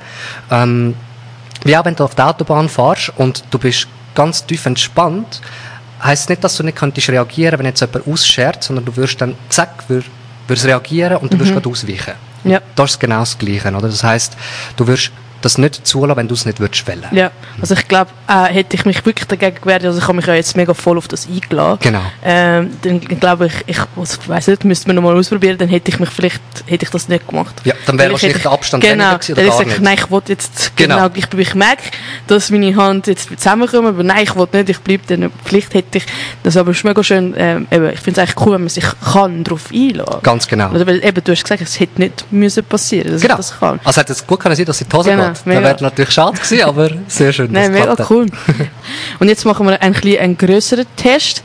[0.50, 0.94] Ähm,
[1.64, 5.40] wie auch wenn du auf der Autobahn fährst und du bist ganz tief entspannt,
[6.02, 9.34] heisst nicht, dass du nicht könntest reagieren, wenn jetzt jemand ausschert, sondern du wirst dann
[9.48, 10.02] zack, wür,
[10.46, 12.14] wirst reagieren und du wirst gerade ausweichen.
[12.44, 12.60] Ja.
[12.74, 13.88] Das ist genau das Gleiche, oder?
[13.88, 14.36] Das heisst,
[14.76, 17.04] du wirst das nicht zulassen, wenn du es nicht würdest wollen.
[17.12, 20.26] Ja, also ich glaube, äh, hätte ich mich wirklich dagegen gewehrt, also ich habe mich
[20.26, 21.78] ja jetzt mega voll auf das eingeladen.
[21.82, 22.00] Genau.
[22.24, 23.78] Ähm, dann glaube ich, ich
[24.26, 27.26] weiß nicht, müsste man nochmal ausprobieren, dann hätte ich mich vielleicht, hätte ich das nicht
[27.28, 27.54] gemacht.
[27.64, 29.98] Ja, dann wäre wahrscheinlich der Abstand genau, weniger gewesen oder dann gar ich gesagt, nein,
[29.98, 30.96] ich will jetzt, Genau.
[31.08, 31.82] genau, ich, ich merke,
[32.26, 35.98] dass meine Hand jetzt zusammenkommt, aber nein, ich will nicht, ich bleibe dann, vielleicht hätte
[35.98, 36.06] ich,
[36.42, 38.84] das aber ist mega schön, ähm, eben, ich finde es eigentlich cool, wenn man sich
[39.12, 40.20] kann darauf einladen.
[40.22, 40.70] Ganz genau.
[40.70, 43.34] Oder weil, eben, du hast gesagt, es hätte nicht müssen passieren, dass Genau.
[43.34, 43.80] ich das kann.
[43.84, 45.60] Also hätte es gut können sein, dass sie die Hose Genau, mega.
[45.60, 47.52] Dann wäre natürlich schade gewesen, aber sehr schön.
[47.52, 48.26] Nein, mega cool.
[49.18, 51.42] Und jetzt machen wir ein bisschen einen grösseren Test.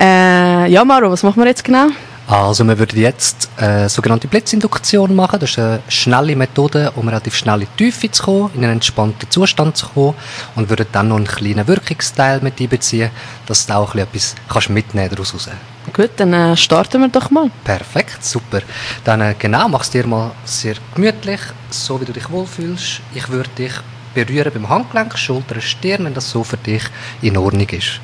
[0.00, 1.88] Äh, ja, Maro, was machen wir jetzt genau?
[2.28, 5.38] Also wir würden jetzt äh, sogenannte Blitzinduktion machen.
[5.38, 8.74] Das ist eine schnelle Methode, um relativ schnell in die Tiefe zu kommen, in einen
[8.74, 10.14] entspannten Zustand zu kommen
[10.56, 13.10] und würden dann noch einen kleinen Wirkungsteil mit einbeziehen,
[13.46, 15.48] dass du auch ein bisschen etwas kannst mitnehmen daraus raus.
[15.92, 17.48] Gut, dann äh, starten wir doch mal.
[17.62, 18.60] Perfekt, super.
[19.04, 23.02] Dann äh, genau, mach's dir mal sehr gemütlich, so wie du dich wohlfühlst.
[23.14, 23.72] Ich würde dich
[24.14, 26.82] berühren beim Handgelenk, Schulter, Stirn, wenn das so für dich
[27.22, 28.00] in Ordnung ist.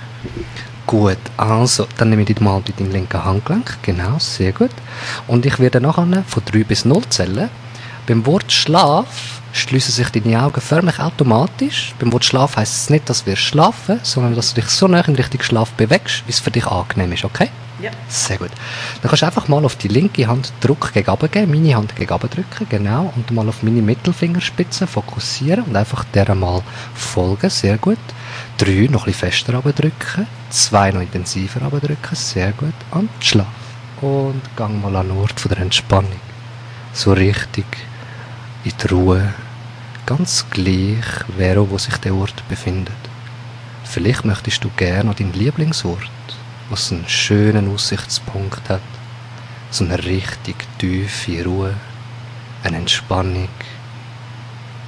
[0.87, 3.79] Gut, also, dann nehme ich die mal mit deinem linken Handgelenk.
[3.83, 4.71] Genau, sehr gut.
[5.27, 7.49] Und ich werde nachher von 3 bis 0 zählen.
[8.07, 11.95] Beim Wort Schlaf schließen sich deine Augen förmlich automatisch.
[11.99, 15.01] Beim Wort Schlaf heisst es nicht, dass wir schlafen, sondern dass du dich so nah
[15.01, 17.49] in Richtung Schlaf bewegst, wie es für dich angenehm ist, okay?
[17.81, 17.91] Ja.
[18.09, 18.51] Sehr gut.
[19.01, 22.19] Dann kannst du einfach mal auf die linke Hand Druck gegen geben, meine Hand gegen
[22.19, 26.63] drücken, genau, und mal auf meine Mittelfingerspitze fokussieren und einfach der mal
[26.95, 27.99] folgen, sehr gut.
[28.63, 33.49] Drei noch ein bisschen fester drücken, zwei noch intensiver drücken, sehr gut, und Schlaf.
[34.01, 36.21] Und gang mal an den Ort von der Entspannung.
[36.93, 37.67] So richtig
[38.63, 39.35] in die Ruhe,
[40.07, 41.05] ganz gleich,
[41.37, 42.95] wer wo sich der Ort befindet.
[43.83, 46.09] Vielleicht möchtest du gerne an deinen Lieblingsort
[46.71, 48.81] was einen schönen Aussichtspunkt hat.
[49.71, 51.75] So eine richtig tiefe Ruhe,
[52.63, 53.49] eine Entspannung.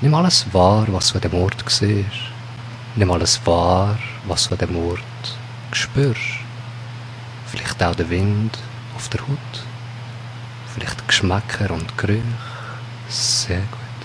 [0.00, 2.33] Nimm alles wahr, was du an dem Ort siehst.
[2.96, 5.00] Nimm alles wahr, was du an dem Ort
[5.72, 6.38] spürst.
[7.46, 8.56] Vielleicht auch der Wind
[8.94, 9.54] auf der Haut.
[10.72, 12.22] Vielleicht Geschmäcker und Gerüche.
[13.08, 14.00] Sehr gut.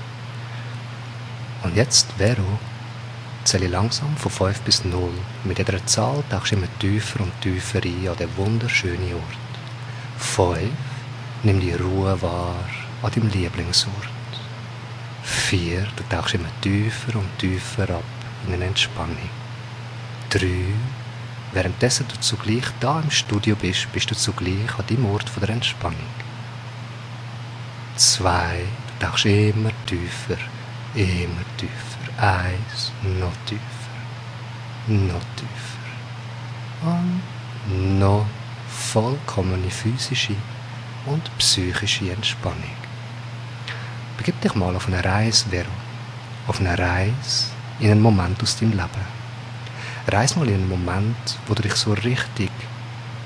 [1.61, 2.57] Und jetzt, Vero,
[3.43, 5.11] zähle langsam von 5 bis 0.
[5.43, 9.53] Mit jeder Zahl tauchst du immer tiefer und tiefer ein an den wunderschönen Ort.
[10.17, 10.67] 5.
[11.43, 12.65] Nimm die Ruhe wahr
[13.03, 13.93] an deinem Lieblingsort.
[15.21, 15.85] 4.
[15.95, 19.17] Du tauchst immer tiefer und tiefer ab in eine Entspannung.
[20.29, 20.47] 3.
[21.51, 25.97] Währenddessen du zugleich da im Studio bist, bist du zugleich an deinem Ort der Entspannung.
[27.95, 28.65] 2.
[28.99, 30.37] Du tauchst immer tiefer,
[30.95, 31.99] immer tiefer.
[32.17, 33.63] Eins, noch tiefer,
[34.87, 35.79] noch tiefer.
[36.81, 38.25] Und noch
[38.67, 40.35] vollkommene physische
[41.05, 42.77] und psychische Entspannung.
[44.17, 45.69] Begib dich mal auf eine Reise, Vero.
[46.47, 49.19] Auf eine Reise in einen Moment aus deinem Leben.
[50.07, 52.51] Reise mal in einen Moment, wo du dich so richtig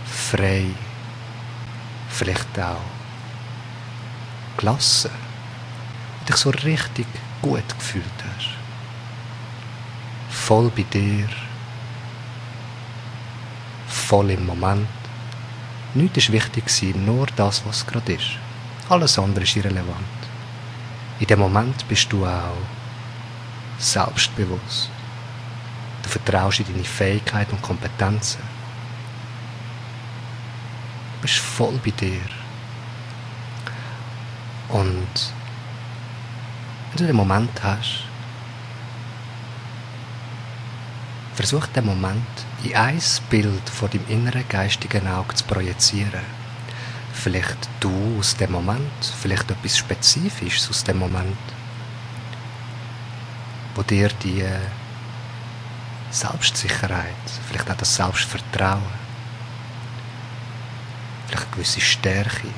[0.05, 0.65] frei,
[2.09, 2.81] vielleicht auch
[4.57, 5.11] gelassen,
[6.27, 7.07] dich so richtig
[7.41, 8.63] gut gefühlt hast
[10.43, 11.29] voll bei dir,
[13.87, 14.87] voll im Moment.
[15.93, 18.31] Nichts war wichtig, nur das, was gerade ist.
[18.89, 20.19] Alles andere ist irrelevant.
[21.19, 22.57] In dem Moment bist du auch
[23.83, 24.89] selbstbewusst.
[26.03, 28.41] Du vertraust in deine Fähigkeiten und Kompetenzen.
[31.15, 32.21] Du bist voll bei dir.
[34.69, 35.33] Und
[36.91, 38.05] wenn du den Moment hast,
[41.33, 42.27] Versuch den Moment
[42.63, 46.21] in ein Bild von deinem inneren geistigen Auge zu projizieren.
[47.11, 48.81] Vielleicht du aus dem Moment,
[49.19, 51.37] vielleicht etwas Spezifisches aus dem Moment,
[53.75, 54.45] wo dir die
[56.11, 57.13] Selbstsicherheit,
[57.47, 58.81] vielleicht auch das Selbstvertrauen,
[61.27, 62.49] vielleicht eine gewisse Stärke,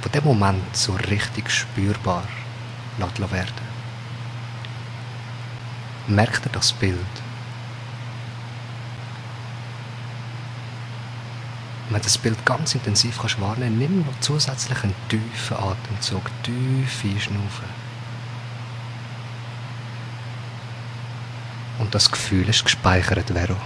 [0.00, 2.24] von dem Moment so richtig spürbar
[2.98, 3.74] werden.
[6.06, 6.98] Merkt ihr das Bild?
[11.90, 17.04] wenn du das Bild ganz intensiv kannst wahrnehmen nimm noch zusätzlich einen tiefen Atemzug, tief
[17.04, 17.83] einschnaufen.
[21.84, 23.56] Und das Gefühl ist gespeichert, Vero.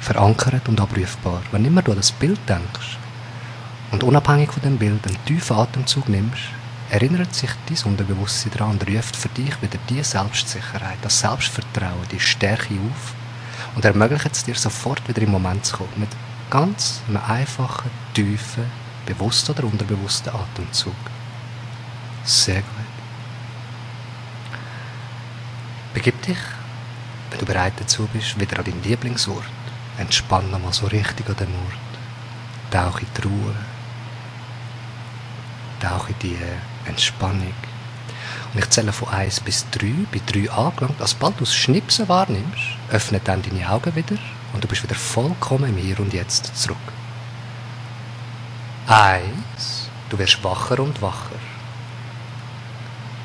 [0.00, 1.40] Verankert und abrufbar.
[1.52, 2.98] Wenn immer du an das Bild denkst
[3.92, 6.42] und unabhängig von dem Bild einen tiefen Atemzug nimmst,
[6.90, 12.20] erinnert sich dein Unterbewusstsein daran und ruft für dich wieder die Selbstsicherheit, das Selbstvertrauen, die
[12.20, 13.14] Stärke auf
[13.74, 15.92] und ermöglicht es dir sofort wieder im Moment zu kommen.
[15.96, 16.10] Mit
[16.50, 18.64] ganz einem einfachen, tiefen,
[19.06, 20.92] bewussten oder unterbewussten Atemzug.
[22.24, 22.68] Sehr gut.
[25.94, 26.38] Begib dich,
[27.32, 29.44] wenn du bereit dazu bist, wieder an deinen Lieblingsort.
[29.98, 32.70] Entspann nochmal so richtig an den Ort.
[32.70, 33.54] Tauch in die Ruhe.
[35.80, 36.38] Tauch in die
[36.86, 37.54] Entspannung.
[38.52, 40.96] Und ich zähle von 1 bis 3, bei 3 angelangt.
[41.02, 44.18] Sobald du das Schnipsen wahrnimmst, öffne dann deine Augen wieder
[44.52, 46.76] und du bist wieder vollkommen im Hier und Jetzt zurück.
[48.86, 51.36] Eins, du wirst wacher und wacher.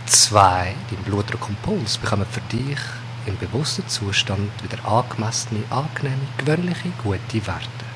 [0.05, 2.79] Zwei, dein Blutdruck und Puls bekommen für dich
[3.27, 7.87] im bewussten Zustand wieder angemessene, angenehme, gewöhnliche, gute Werte.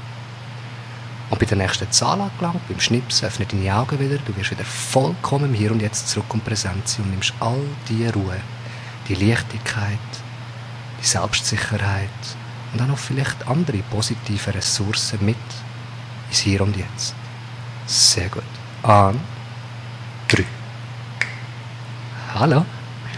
[1.29, 4.65] Und bei der nächsten Zahl angelangt, beim Schnipsen, öffne deine Augen wieder, du wirst wieder
[4.65, 8.41] vollkommen im Hier und Jetzt zurück und präsent sein und nimmst all die Ruhe,
[9.07, 9.97] die Leichtigkeit,
[11.01, 12.09] die Selbstsicherheit,
[12.71, 15.37] und dann noch vielleicht andere positive Ressourcen mit
[16.29, 17.15] ins Hier und Jetzt.
[17.85, 18.43] Sehr gut.
[18.83, 19.19] An
[20.27, 20.45] drei.
[22.33, 22.65] Hallo.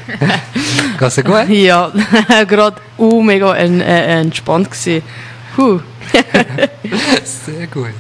[1.00, 1.50] Geht's dir gut?
[1.50, 1.92] Ja,
[2.48, 5.04] gerade uh, mega äh, entspannt gewesen.
[5.56, 5.80] Puh.
[7.24, 7.94] Sehr gut.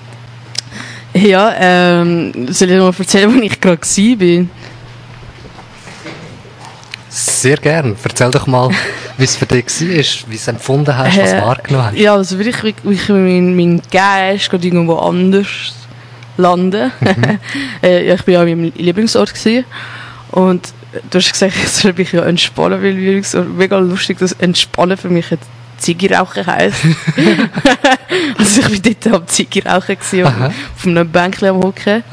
[1.13, 4.45] Ja, ähm, soll ich mal erzählen, wo ich gerade war?
[7.09, 7.95] Sehr gern.
[8.03, 8.71] Erzähl doch mal,
[9.17, 11.97] wie es für dich war, wie du es empfunden hast, was du Äh, wahrgenommen hast.
[11.97, 15.47] Ja, also wirklich, wie, wie mein, mein Geist gerade irgendwo anders
[16.37, 16.91] landen.
[17.83, 19.65] äh, ja, ich bin ja an meinem Lieblingsort gewesen.
[20.31, 20.73] und
[21.09, 25.09] du hast gesagt, ich soll mich ja entspannen, weil Lieblingsort mega lustig, dass Entspannen für
[25.09, 26.77] mich jetzt Ziege rauchen heisst.
[28.37, 32.03] also ich bin dort am Ziege rauchen gewesen, auf, einem Bänkchen am Hocken.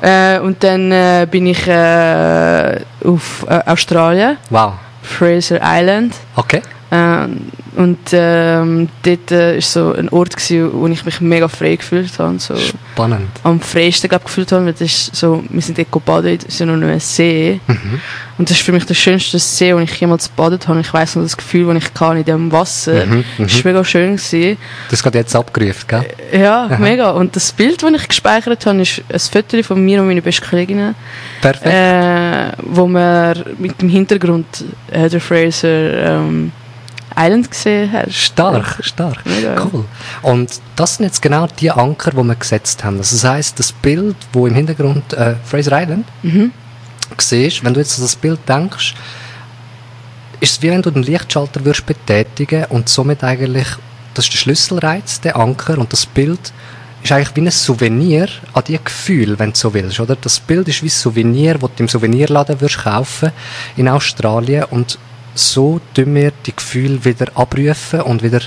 [0.00, 4.74] Äh, und dann äh, bin ich äh, auf äh, Australien, Wow.
[5.02, 6.14] Fraser Island.
[6.36, 6.60] Okay.
[6.94, 11.76] Ähm, und ähm, dort äh, ist so ein Ort, gewesen, wo ich mich mega frei
[11.76, 12.38] gefühlt habe.
[12.38, 13.30] So Spannend.
[13.44, 14.66] am freiesten glaub, gefühlt habe.
[14.66, 17.60] Weil das ist so, wir sind dort gebadet, es ist ja noch ein See.
[17.66, 18.00] Mhm.
[18.36, 20.80] Und das ist für mich der schönste See, wo ich jemals gebadet habe.
[20.80, 23.06] Ich weiss noch das Gefühl, das ich kann in dem Wasser.
[23.06, 23.24] Mhm, mhm.
[23.38, 24.16] Das war mega schön.
[24.16, 24.58] Gewesen.
[24.90, 26.06] Hast gerade jetzt abgerufen, gell?
[26.30, 27.12] Ja, mega.
[27.12, 30.46] Und das Bild, das ich gespeichert habe, ist ein Foto von mir und meinen besten
[30.46, 30.94] Kolleginnen,
[31.40, 31.66] Perfekt.
[31.66, 34.46] äh, wo wir mit dem Hintergrund
[34.90, 36.52] äh, der Fraser ähm,
[37.16, 38.10] Island gesehen haben.
[38.10, 39.24] Stark, stark.
[39.24, 39.68] Mega.
[39.72, 39.84] Cool.
[40.22, 42.98] Und das sind jetzt genau die Anker, die wir gesetzt haben.
[42.98, 46.52] Also das heisst, das Bild, wo im Hintergrund äh, Fraser Island Mhm.
[47.18, 48.94] siehst, wenn du jetzt an das Bild denkst,
[50.40, 53.68] ist es wie wenn du den Lichtschalter würdest betätigen und somit eigentlich,
[54.14, 56.52] das ist der Schlüsselreiz, der Anker und das Bild
[57.02, 60.16] ist eigentlich wie ein Souvenir an die Gefühl, wenn du so willst, oder?
[60.16, 63.32] Das Bild ist wie ein Souvenir, das du im Souvenirladen würdest kaufen
[63.76, 64.98] in Australien und
[65.34, 68.40] so tun wir die Gefühle wieder abrufen und wieder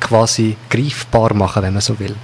[0.00, 2.14] quasi greifbar machen, wenn man so will.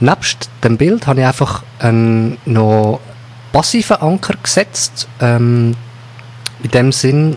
[0.00, 3.00] Nebst dem Bild habe ich einfach einen noch
[3.52, 5.74] passiven Anker gesetzt, ähm,
[6.62, 7.36] in dem Sinn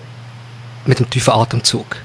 [0.85, 1.97] mit dem tiefen Atemzug.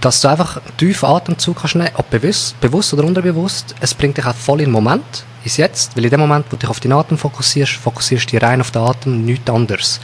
[0.00, 4.16] Dass du einfach einen tiefen Atemzug kannst nehmen, ob bewusst, bewusst oder unterbewusst, es bringt
[4.16, 6.70] dich auch voll in den Moment, ins Jetzt, weil in dem Moment, wo du dich
[6.70, 10.00] auf den Atem fokussierst, fokussierst du dich rein auf den Atem, nichts anderes.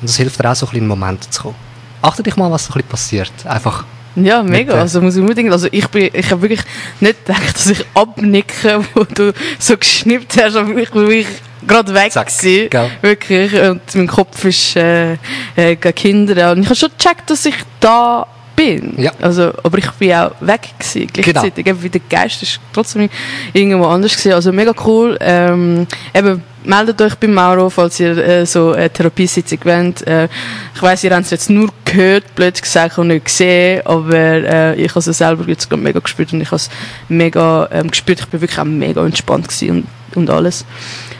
[0.00, 1.73] Und das hilft dir auch so ein bisschen in den Moment zu kommen.
[2.04, 3.32] Achte dich mal, was so ein bisschen passiert.
[3.46, 3.84] Einfach,
[4.16, 4.74] Ja, mega.
[4.74, 6.60] Äh, Also muss ich unbedingt, also ich bin, ich habe wirklich
[7.00, 11.26] nicht gedacht, dass ich abnicke, wo du so geschnippt hast, aber ich bin wirklich
[11.66, 12.68] gerade weg Zack, gewesen.
[12.70, 12.90] gell?
[13.00, 13.54] Wirklich.
[13.54, 15.14] Und mein Kopf ist, äh,
[15.56, 16.52] äh, Kinder.
[16.52, 18.94] Und ich habe schon gecheckt, dass ich da bin.
[18.98, 19.12] Ja.
[19.20, 21.66] Also, aber ich bin auch weg gewesen, gleichzeitig.
[21.66, 23.08] Eben, wie der Geist ist trotzdem
[23.52, 24.34] irgendwo anders gewesen.
[24.34, 25.16] Also mega cool.
[25.20, 30.06] Ähm, eben, meldet euch bei Mauro, falls ihr äh, so eine Therapiesitzung wollt.
[30.06, 30.28] Äh,
[30.74, 34.74] ich weiss, ihr habt es jetzt nur gehört, blöd gesagt, und nicht gesehen, aber äh,
[34.74, 36.70] ich habe es selber jetzt gerade mega gespürt und ich habe es
[37.08, 38.20] mega ähm, gespürt.
[38.20, 40.64] Ich bin wirklich auch mega entspannt und, und alles.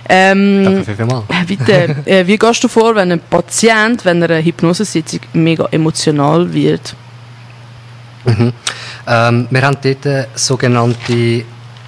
[0.08, 1.24] Ähm, danke vielmals.
[1.28, 5.66] äh, Bitte, äh, wie gehst du vor, wenn ein Patient, wenn er eine Hypnosesitzung mega
[5.70, 6.94] emotional wird?
[8.24, 8.52] Mhm.
[9.06, 11.44] Ähm, wir haben dort äh, sogenannte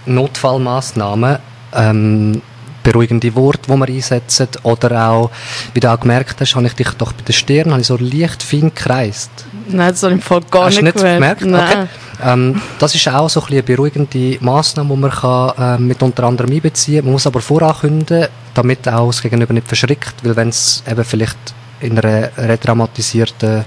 [0.06, 1.38] Notfallmaßnahmen,
[1.74, 2.42] ähm,
[2.86, 5.30] beruhigende Worte, die wir einsetzen, oder auch,
[5.74, 7.96] wie du auch gemerkt hast, habe ich dich doch bei der Stirn habe ich so
[7.96, 9.30] leicht fein gekreist.
[9.68, 11.42] Nein, das habe ich im Fall gar Hast du nicht nicht gemerkt.
[11.42, 11.86] Okay.
[12.24, 16.02] Ähm, das ist auch so ein bisschen eine beruhigende Massnahme, die man kann, äh, mit
[16.02, 17.06] unter anderem einbeziehen kann.
[17.06, 21.36] Man muss aber vorankündigen, damit auch das Gegenüber nicht verschrickt, weil wenn es eben vielleicht
[21.80, 23.64] in einer redramatisierten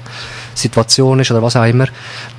[0.56, 1.88] Situation ist oder was auch immer,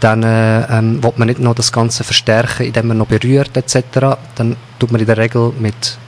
[0.01, 4.17] dann äh, ähm, will man nicht noch das Ganze verstärken, indem man noch berührt etc.
[4.35, 5.99] Dann tut man in der Regel mit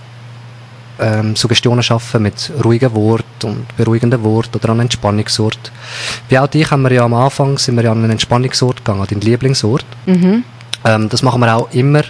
[1.01, 5.72] ähm, Suggestionen schaffen mit ruhigen Worten und beruhigenden Worten oder an einen Entspannungsort.
[6.28, 9.01] Wie auch dich haben wir ja am Anfang sind wir ja an einen Entspannungsort gegangen,
[9.01, 9.86] an deinen Lieblingsort.
[10.07, 10.45] Mhm.
[10.84, 12.03] Ähm, das machen wir auch immer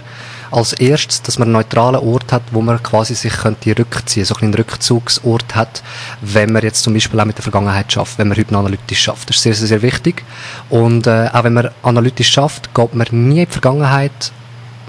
[0.53, 4.35] als erstes, dass man einen neutralen Ort hat, wo man quasi sich könnte rückziehen, so
[4.35, 5.81] ein einen Rückzugsort hat,
[6.21, 9.29] wenn man jetzt zum Beispiel auch mit der Vergangenheit schafft, wenn man hypnoanalytisch schafft.
[9.29, 10.23] Das ist sehr, sehr, sehr wichtig.
[10.69, 14.31] Und äh, auch wenn man analytisch schafft, geht man nie in die Vergangenheit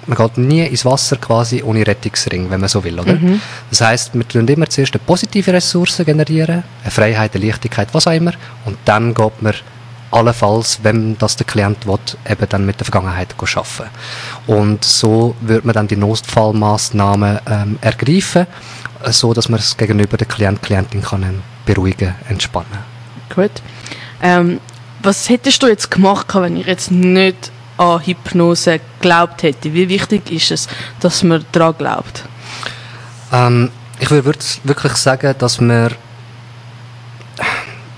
[0.06, 3.16] man geht nie ins Wasser quasi ohne Rettungsring, wenn man so will, oder?
[3.70, 8.06] Das heißt, wir tun immer zuerst eine positive Ressource generieren, eine Freiheit, eine Leichtigkeit, was
[8.06, 8.32] auch immer,
[8.64, 9.54] und dann geht man
[10.14, 11.98] allenfalls, wenn das der Klient will,
[12.28, 13.90] eben dann mit der Vergangenheit arbeiten.
[14.46, 18.46] Und so wird man dann die Notfallmaßnahmen ähm, ergreifen,
[19.02, 22.78] äh, so dass man es gegenüber der Klient, Klientin kann ähm, beruhigen, entspannen.
[23.34, 23.50] Gut.
[24.22, 24.60] Ähm,
[25.02, 29.72] was hättest du jetzt gemacht, wenn ich jetzt nicht an Hypnose geglaubt hätte?
[29.72, 30.68] Wie wichtig ist es,
[31.00, 32.24] dass man daran glaubt?
[33.32, 35.90] Ähm, ich würde würd- wirklich sagen, dass wir,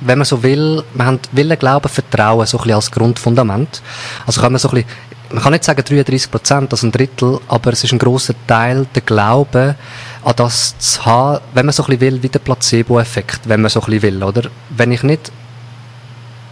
[0.00, 3.82] wenn man so will, wir haben Willen, Glauben, Vertrauen so ein bisschen als Grundfundament.
[4.26, 4.90] Also kann man so ein bisschen,
[5.30, 8.86] man kann nicht sagen 33 Prozent, also ein Drittel, aber es ist ein großer Teil
[8.94, 9.74] der Glaube
[10.24, 13.70] an das zu haben, wenn man so ein bisschen will, wie der Placebo-Effekt, wenn man
[13.70, 14.42] so ein bisschen will, oder?
[14.70, 15.32] Wenn ich nicht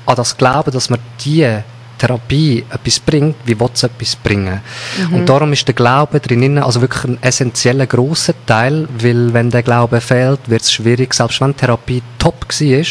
[0.06, 1.60] an das glaube, dass man die
[1.98, 4.60] Therapie etwas bringt, wie will es etwas bringen?
[5.12, 9.62] Und darum ist der Glaube drinnen also wirklich ein essentieller grosser Teil, weil wenn der
[9.62, 12.84] Glaube fehlt, wird es schwierig, selbst wenn die Therapie top war,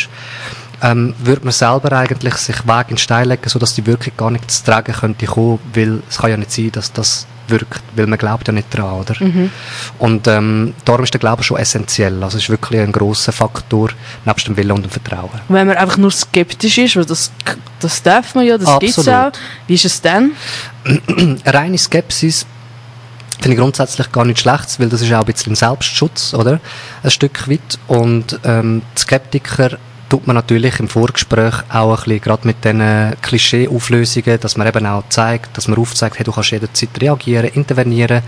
[0.84, 4.52] ähm, würde man selber eigentlich sich Weg in Stein legen, sodass die Wirkung gar nicht
[4.52, 8.18] zu tragen könnte kommen, weil es kann ja nicht sein, dass das wirkt, weil man
[8.18, 9.16] glaubt ja nicht dran, oder?
[10.00, 12.24] Und ähm, darum ist der Glaube schon essentiell.
[12.24, 13.90] Also es ist wirklich ein grosser Faktor,
[14.26, 15.30] nebst dem Willen und dem Vertrauen.
[15.50, 17.32] Wenn man einfach nur skeptisch ist, weil das,
[17.80, 19.32] das darf man ja, das gibt es auch.
[19.68, 20.32] Wie ist es dann?
[20.86, 22.46] Eine reine Skepsis
[23.40, 26.60] finde ich grundsätzlich gar nicht schlecht, weil das ist auch ein bisschen Selbstschutz, oder?
[27.04, 27.78] Ein Stück weit.
[27.88, 29.78] Und ähm, die Skeptiker
[30.14, 34.86] tut man natürlich im Vorgespräch auch ein bisschen, gerade mit diesen Klischee-Auflösungen, dass man eben
[34.86, 38.22] auch zeigt, dass man aufzeigt, hey, du kannst jederzeit reagieren, intervenieren.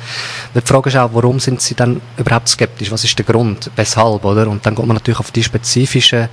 [0.53, 2.89] Weil die Frage ist auch, warum sind sie dann überhaupt skeptisch?
[2.89, 3.69] Was ist der Grund?
[3.75, 4.47] Weshalb, oder?
[4.47, 6.27] Und dann geht man natürlich auf die spezifischen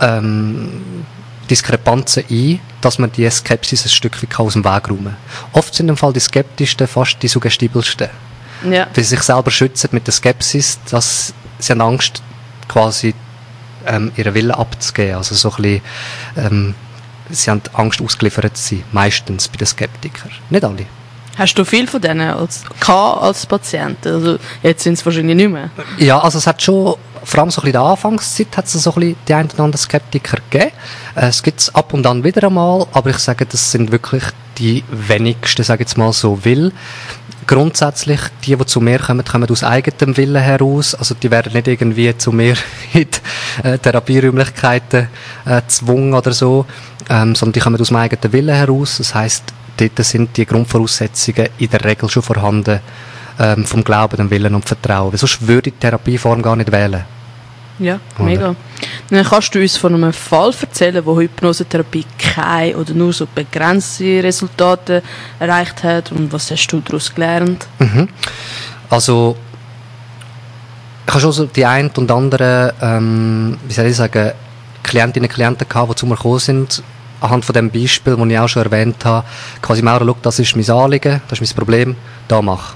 [0.00, 1.04] ähm,
[1.50, 5.16] Diskrepanzen ein, dass man die Skepsis ein Stück weit aus dem Weg räumen kann.
[5.54, 8.08] Oft sind im Fall die skeptischsten fast die suggestibelsten.
[8.70, 8.86] Ja.
[8.94, 12.22] Weil sie sich selber schützen mit der Skepsis, dass sie haben Angst,
[12.68, 13.14] quasi
[13.86, 15.16] ähm, ihren Willen abzugeben.
[15.16, 15.82] Also so ein bisschen,
[16.36, 16.74] ähm,
[17.30, 18.84] sie haben Angst, ausgeliefert zu sein.
[18.92, 20.30] Meistens bei den Skeptikern.
[20.50, 20.86] Nicht alle.
[21.38, 24.06] Hast du viel von denen als, als Patient?
[24.06, 25.68] Also jetzt sind es wahrscheinlich nicht mehr.
[25.98, 28.72] Ja, also es hat schon, vor allem so ein bisschen in der Anfangszeit, hat es
[28.72, 30.72] so ein bisschen die ein oder anderen Skeptiker gegeben.
[31.14, 34.22] Äh, Es gibt es ab und an wieder einmal, aber ich sage, das sind wirklich
[34.56, 36.72] die wenigsten, sage ich jetzt mal so, will.
[37.46, 40.96] Grundsätzlich, die, die zu mir kommen, kommen aus eigenem Willen heraus.
[40.96, 42.56] Also die werden nicht irgendwie zu mir
[42.92, 43.06] in
[43.62, 45.08] die äh, Therapieräumlichkeiten
[45.44, 46.66] äh, gezwungen oder so,
[47.08, 48.98] ähm, sondern die kommen aus dem eigenen Willen heraus.
[48.98, 49.44] Das heißt,
[49.76, 52.80] dort sind die Grundvoraussetzungen in der Regel schon vorhanden
[53.38, 55.12] ähm, vom Glauben, dem Willen und Vertrauen.
[55.12, 57.04] Weil sonst würde ich die Therapieform gar nicht wählen.
[57.78, 58.24] Ja, Oder?
[58.24, 58.56] mega.
[59.10, 64.22] Dann kannst du uns von einem Fall erzählen, wo Hypnosetherapie keine oder nur so begrenzte
[64.22, 65.02] Resultate
[65.38, 67.66] erreicht hat und was hast du daraus gelernt?
[67.78, 68.08] Mhm.
[68.88, 69.36] Also,
[71.06, 74.32] ich habe schon so die ein und andere, ähm, wie soll ich sagen,
[74.82, 76.82] Klientinnen und Klienten gehabt, die zu mir gekommen sind,
[77.20, 79.26] anhand von dem Beispiel, das ich auch schon erwähnt habe,
[79.60, 81.96] quasi, Mauro, schau, das ist mein Anliegen, das ist mein Problem,
[82.28, 82.75] da mach.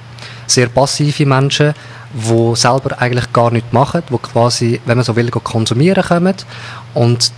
[0.51, 1.75] Sehr passive Menschen,
[2.13, 6.35] die selber eigentlich gar nichts machen, die quasi, wenn man so will, konsumieren kommen
[6.95, 7.33] und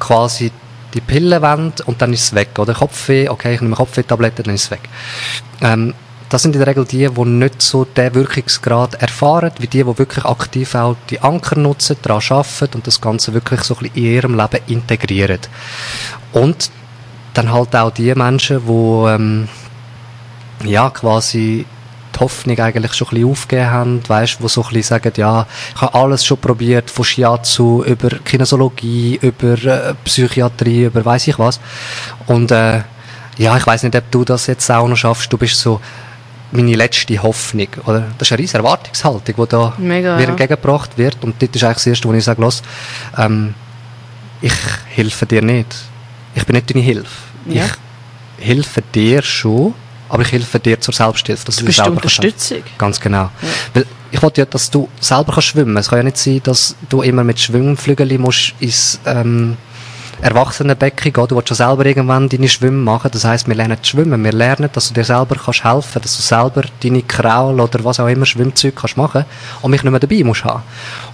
[0.00, 0.50] quasi
[0.92, 2.58] die Pille wollen und dann ist es weg.
[2.58, 4.88] Oder Kopfweh, okay, ich nehme Kopfweh-Tabletten, dann ist es weg.
[5.60, 5.94] Ähm,
[6.28, 9.98] das sind in der Regel die, die nicht so den Wirkungsgrad erfahren, wie die, die
[9.98, 13.96] wirklich aktiv auch die Anker nutzen, daran arbeiten und das Ganze wirklich so ein bisschen
[13.96, 15.40] in ihrem Leben integrieren.
[16.32, 16.70] Und
[17.34, 19.48] dann halt auch die Menschen, die ähm,
[20.64, 21.66] ja quasi
[22.20, 25.46] die Hoffnung eigentlich schon ein bisschen aufgegeben haben, weißt, wo so ein bisschen sagen, ja,
[25.74, 31.38] ich habe alles schon probiert, von Shiatsu über Kinesiologie, über äh, Psychiatrie, über weiß ich
[31.38, 31.60] was.
[32.26, 32.82] Und äh,
[33.38, 35.32] ja, ich weiß nicht, ob du das jetzt auch noch schaffst.
[35.32, 35.80] Du bist so
[36.52, 38.08] meine letzte Hoffnung, oder?
[38.18, 41.22] Das ist eine riesige Erwartungshaltung, die da Mega, mir entgegengebracht wird.
[41.22, 42.62] Und das ist eigentlich das Erste, wo ich sage, los,
[43.16, 43.54] ähm,
[44.42, 44.52] ich
[44.88, 45.74] helfe dir nicht.
[46.34, 47.08] Ich bin nicht deine Hilfe.
[47.46, 47.64] Ja.
[48.38, 49.74] Ich helfe dir schon,
[50.10, 51.46] aber ich helfe dir zur Selbsthilfe.
[51.46, 52.62] Dass Du bist selber kannst Unterstützung.
[52.76, 53.30] Ganz genau.
[53.72, 55.76] Weil ich wollte ja, dass du selber kannst schwimmen.
[55.76, 59.56] Es kann ja nicht sein, dass du immer mit Schwimmflügeln musst ins ähm,
[60.20, 61.28] Erwachsenenbecken gehen.
[61.28, 63.10] Du willst schon selber irgendwann deine Schwimmen machen.
[63.12, 64.22] Das heißt, wir lernen zu schwimmen.
[64.22, 68.00] Wir lernen, dass du dir selber kannst helfen, dass du selber deine Kraul oder was
[68.00, 69.24] auch immer Schwimmzeug kannst machen
[69.62, 70.62] und mich nicht mehr dabei musst haben.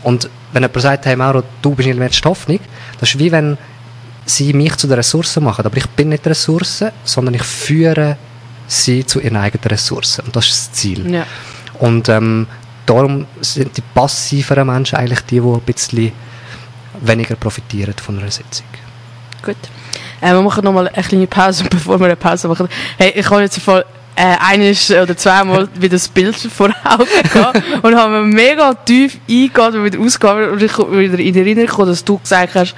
[0.03, 2.61] Und wenn jemand sagt, hey Mauro, du bist nicht mehr die Hoffnung,
[2.99, 3.59] das ist wie wenn
[4.25, 5.67] sie mich zu der Ressource machen.
[5.67, 8.17] Aber ich bin nicht die Ressource, sondern ich führe
[8.67, 10.25] sie zu ihren eigenen Ressourcen.
[10.27, 11.11] Und das ist das Ziel.
[11.13, 11.27] Ja.
[11.79, 12.47] Und ähm,
[12.87, 16.13] darum sind die passiveren Menschen eigentlich die, die ein bisschen
[17.01, 18.67] weniger profitieren von einer Sitzung.
[19.43, 19.57] Gut.
[20.21, 22.69] Äh, wir machen nochmal eine kleine Pause, bevor wir eine Pause machen.
[22.97, 23.85] Hey, ich habe jetzt voll
[24.17, 29.19] äh, eines oder zweimal wieder das Bild vor Augen gehabt und habe mir mega tief
[29.29, 32.75] eingegangen und wieder ausgegangen und ich komme wieder in Erinnerung gekommen, dass du gesagt hast,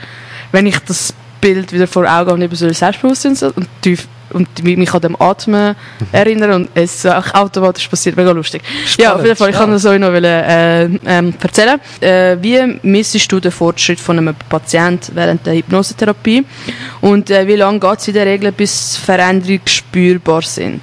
[0.51, 4.95] wenn ich das Bild wieder vor Augen habe, eben so Selbstbewusstsein und tief und mich
[4.95, 5.75] an dem Atmen
[6.13, 8.63] erinnern und es ist auch automatisch passiert, mega lustig.
[8.99, 11.81] ja, auf jeden Fall, ich kann das euch noch wollen, äh, ähm, erzählen.
[12.01, 16.45] Äh, wie misst du den Fortschritt von einem Patienten während der Hypnosetherapie
[17.01, 20.81] und äh, wie lange geht es in der Regel, bis Veränderungen spürbar sind?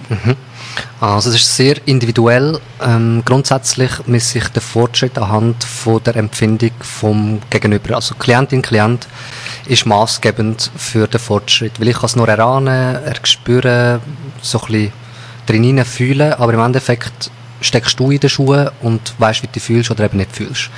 [0.99, 2.59] Also es ist sehr individuell.
[2.81, 7.95] Ähm, grundsätzlich misst sich der Fortschritt anhand von der Empfindung vom Gegenüber.
[7.95, 9.07] Also Klientin, Klient
[9.67, 13.99] ist maßgebend für den Fortschritt, weil ich kann es nur erahnen, er spüren,
[14.41, 14.93] so ein bisschen
[15.45, 19.91] drin fühlen, aber im Endeffekt steckst du in den Schuhen und weißt, wie du fühlst
[19.91, 20.69] oder eben nicht fühlst.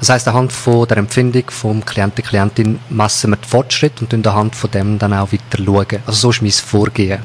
[0.00, 4.54] Das heißt, anhand von der Empfindung vom Klienten, Klientin messen wir den Fortschritt und anhand
[4.54, 6.02] von dem dann auch weiter schauen.
[6.06, 7.20] Also so ist mein Vorgehen.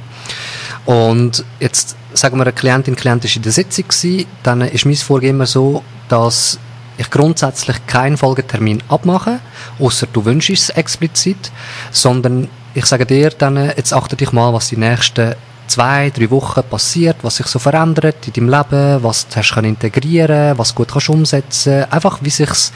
[0.86, 4.96] Und jetzt sagen wir, eine Klientin, Klient ist in der Sitzung gewesen, dann ist mein
[4.96, 6.60] Vorgehen immer so, dass
[6.98, 9.40] ich grundsätzlich keinen Folgetermin abmache,
[9.80, 11.52] außer du wünschst es explizit,
[11.92, 15.36] sondern ich sage dir dann, jetzt achte dich mal, was die nächsten
[15.68, 20.58] zwei, drei Wochen passiert, was sich so verändert in deinem Leben, was du hast integrieren,
[20.58, 22.74] was gut kannst umsetzen, einfach wie sich's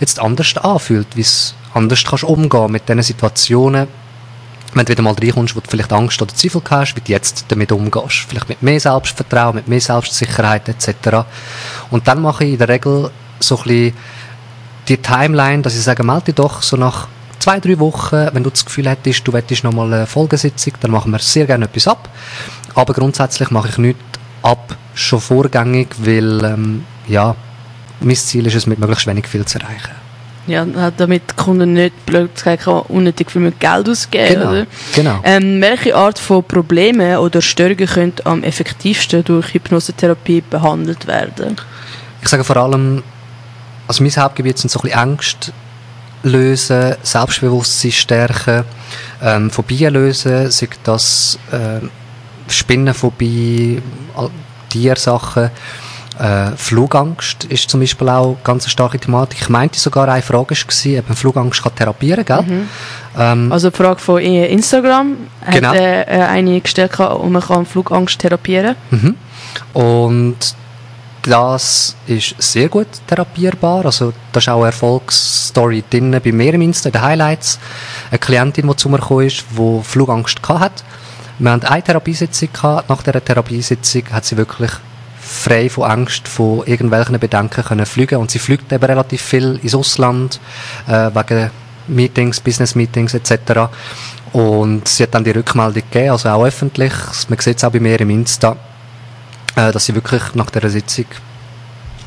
[0.00, 3.88] jetzt anders anfühlt, wie es anders kannst umgehen mit diesen Situationen,
[4.74, 7.44] wenn du wieder mal reinkommst, wo du vielleicht Angst oder Zweifel hast, wie du jetzt
[7.48, 8.26] damit umgehst.
[8.28, 11.26] Vielleicht mit mehr Selbstvertrauen, mit mehr Selbstsicherheit etc.
[11.90, 13.10] Und dann mache ich in der Regel
[13.40, 13.94] so ein bisschen
[14.88, 17.08] die Timeline, dass ich sage, melde dich doch so nach
[17.38, 20.90] zwei, drei Wochen, wenn du das Gefühl hättest, du hättest noch mal eine Folgesitzung, dann
[20.90, 22.08] machen wir sehr gerne etwas ab.
[22.74, 24.00] Aber grundsätzlich mache ich nichts
[24.42, 27.34] ab, schon vorgängig, weil, ähm, ja,
[28.00, 30.01] mein Ziel ist es, mit möglichst wenig viel zu erreichen.
[30.46, 30.66] Ja,
[30.96, 34.66] damit die Kunden nicht gesagt unnötig viel mehr Geld ausgeben, Genau, oder?
[34.94, 35.20] genau.
[35.22, 41.56] Ähm, welche Art von Problemen oder Störungen können am effektivsten durch Hypnosetherapie behandelt werden?
[42.20, 43.02] Ich sage vor allem,
[43.86, 45.52] also mein Hauptgebiet sind so ein bisschen Ängste
[46.24, 48.64] lösen, Selbstbewusstsein stärken,
[49.22, 51.80] ähm, Phobien lösen, sei das äh,
[52.48, 53.80] Spinnenphobie,
[54.68, 55.50] Tiersachen,
[56.18, 59.40] äh, Flugangst ist zum Beispiel auch ganz eine starke Thematik.
[59.42, 62.62] Ich meinte sogar, eine Frage war, ob man Flugangst kann therapieren kann, gell?
[63.18, 65.16] Ähm, Also die Frage von äh, Instagram
[65.50, 65.68] Genau.
[65.68, 68.76] hat äh, äh, eine gestellt und man kann Flugangst therapieren.
[68.90, 69.14] Mhm.
[69.72, 70.36] Und
[71.22, 73.86] das ist sehr gut therapierbar.
[73.86, 77.58] Also, da ist auch eine Erfolgsstory drin bei mir im Insta, in den Highlights.
[78.10, 80.82] Eine Klientin, die zu mir gekommen ist, die Flugangst hatte.
[81.38, 82.88] Wir hatten eine Therapiesitzung gehabt.
[82.88, 84.70] Nach dieser Therapiesitzung hat sie wirklich
[85.22, 88.18] frei von Angst, von irgendwelchen Bedenken können fliegen.
[88.18, 90.40] Und sie fliegt eben relativ viel ins Ausland,
[90.88, 91.50] äh, wegen
[91.88, 93.68] Meetings, Business-Meetings etc.
[94.32, 96.92] Und sie hat dann die Rückmeldung gegeben, also auch öffentlich.
[97.28, 98.56] Man sieht es auch bei mir im Insta
[99.56, 101.06] äh, dass sie wirklich nach dieser Sitzung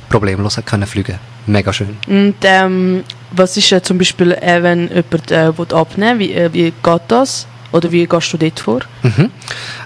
[0.09, 1.19] problemlos hat können fliegen.
[1.47, 1.97] Mega schön.
[2.07, 6.53] Und ähm, was ist äh, zum Beispiel, äh, wenn jemand äh, abnehmen will, wie, äh,
[6.53, 7.47] wie geht das?
[7.71, 8.81] Oder wie gehst du dort vor?
[9.03, 9.31] Mhm.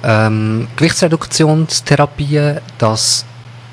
[0.04, 3.26] Ähm, Gewichtsreduktionstherapie, das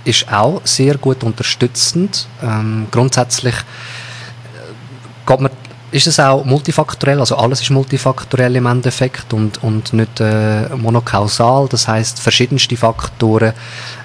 [0.05, 2.29] ist auch sehr gut unterstützend.
[2.43, 5.51] Ähm, grundsätzlich äh, geht man,
[5.91, 11.69] ist es auch multifaktorell, also alles ist multifaktorell im Endeffekt und, und nicht äh, monokausal.
[11.69, 13.53] Das heißt, verschiedenste Faktoren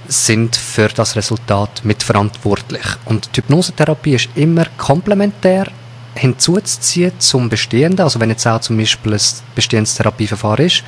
[0.08, 2.86] sind für das Resultat mitverantwortlich.
[3.06, 5.68] Und die Hypnosetherapie ist immer komplementär
[6.16, 8.03] hinzuzuziehen zum Bestehenden.
[8.03, 9.22] Also wenn jetzt auch zum Beispiel ein
[9.55, 10.84] bestehendes Therapieverfahren ist,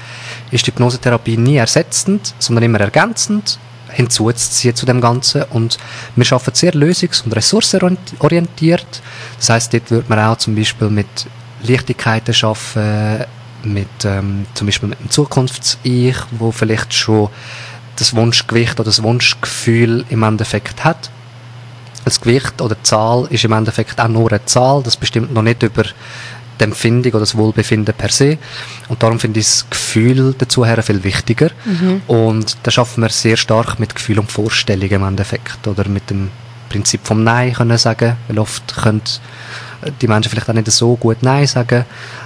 [0.51, 3.59] ist die Hypnosetherapie nie ersetzend, sondern immer ergänzend
[3.89, 5.43] hinzuzuziehen zu dem Ganzen.
[5.43, 5.77] Und
[6.15, 9.01] wir arbeiten sehr lösungs- und ressourcenorientiert.
[9.37, 11.07] Das heißt, dort wird man auch zum Beispiel mit
[11.63, 13.25] Leichtigkeiten arbeiten,
[13.63, 17.29] mit, ähm, zum Beispiel mit einem Zukunfts-Ich, wo vielleicht schon
[17.95, 21.09] das Wunschgewicht oder das Wunschgefühl im Endeffekt hat.
[22.05, 24.83] Das Gewicht oder die Zahl ist im Endeffekt auch nur eine Zahl.
[24.83, 25.83] Das bestimmt noch nicht über
[26.59, 28.37] die Empfindung oder das Wohlbefinden per se.
[28.87, 31.49] Und darum finde ich das Gefühl dazu her viel wichtiger.
[32.07, 35.67] Und da schaffen wir sehr stark mit Gefühl und Vorstellung im Endeffekt.
[35.67, 36.29] Oder mit dem
[36.69, 38.17] Prinzip vom Nein können sagen.
[38.27, 39.01] Weil oft können
[40.01, 41.85] die Menschen vielleicht auch nicht so gut Nein sagen,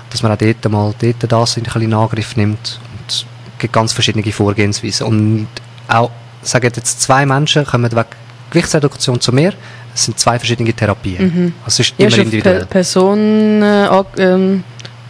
[0.10, 2.80] dass man auch dort mal dort das in einen Angriff nimmt.
[2.94, 3.26] Und es
[3.60, 5.08] gibt ganz verschiedene Vorgehensweisen.
[5.08, 5.48] Und
[5.88, 6.12] auch,
[6.42, 8.06] sagen jetzt zwei Menschen kommen wegen
[8.50, 9.54] Gewichtsreduktion zu mir.
[9.94, 11.54] Es sind zwei verschiedene Therapien.
[11.66, 12.58] Also es ist Ja, immer auf individuell.
[12.60, 14.64] per Person äh, ähm,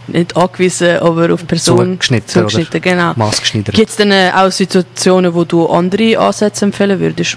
[0.06, 3.12] nicht angewiesen, aber auf Person Zugeschnitten, zugeschnitten genau.
[3.16, 3.74] Maßgeschneidert.
[3.74, 7.36] Gibt es denn äh, auch Situationen, wo du andere Ansätze empfehlen würdest?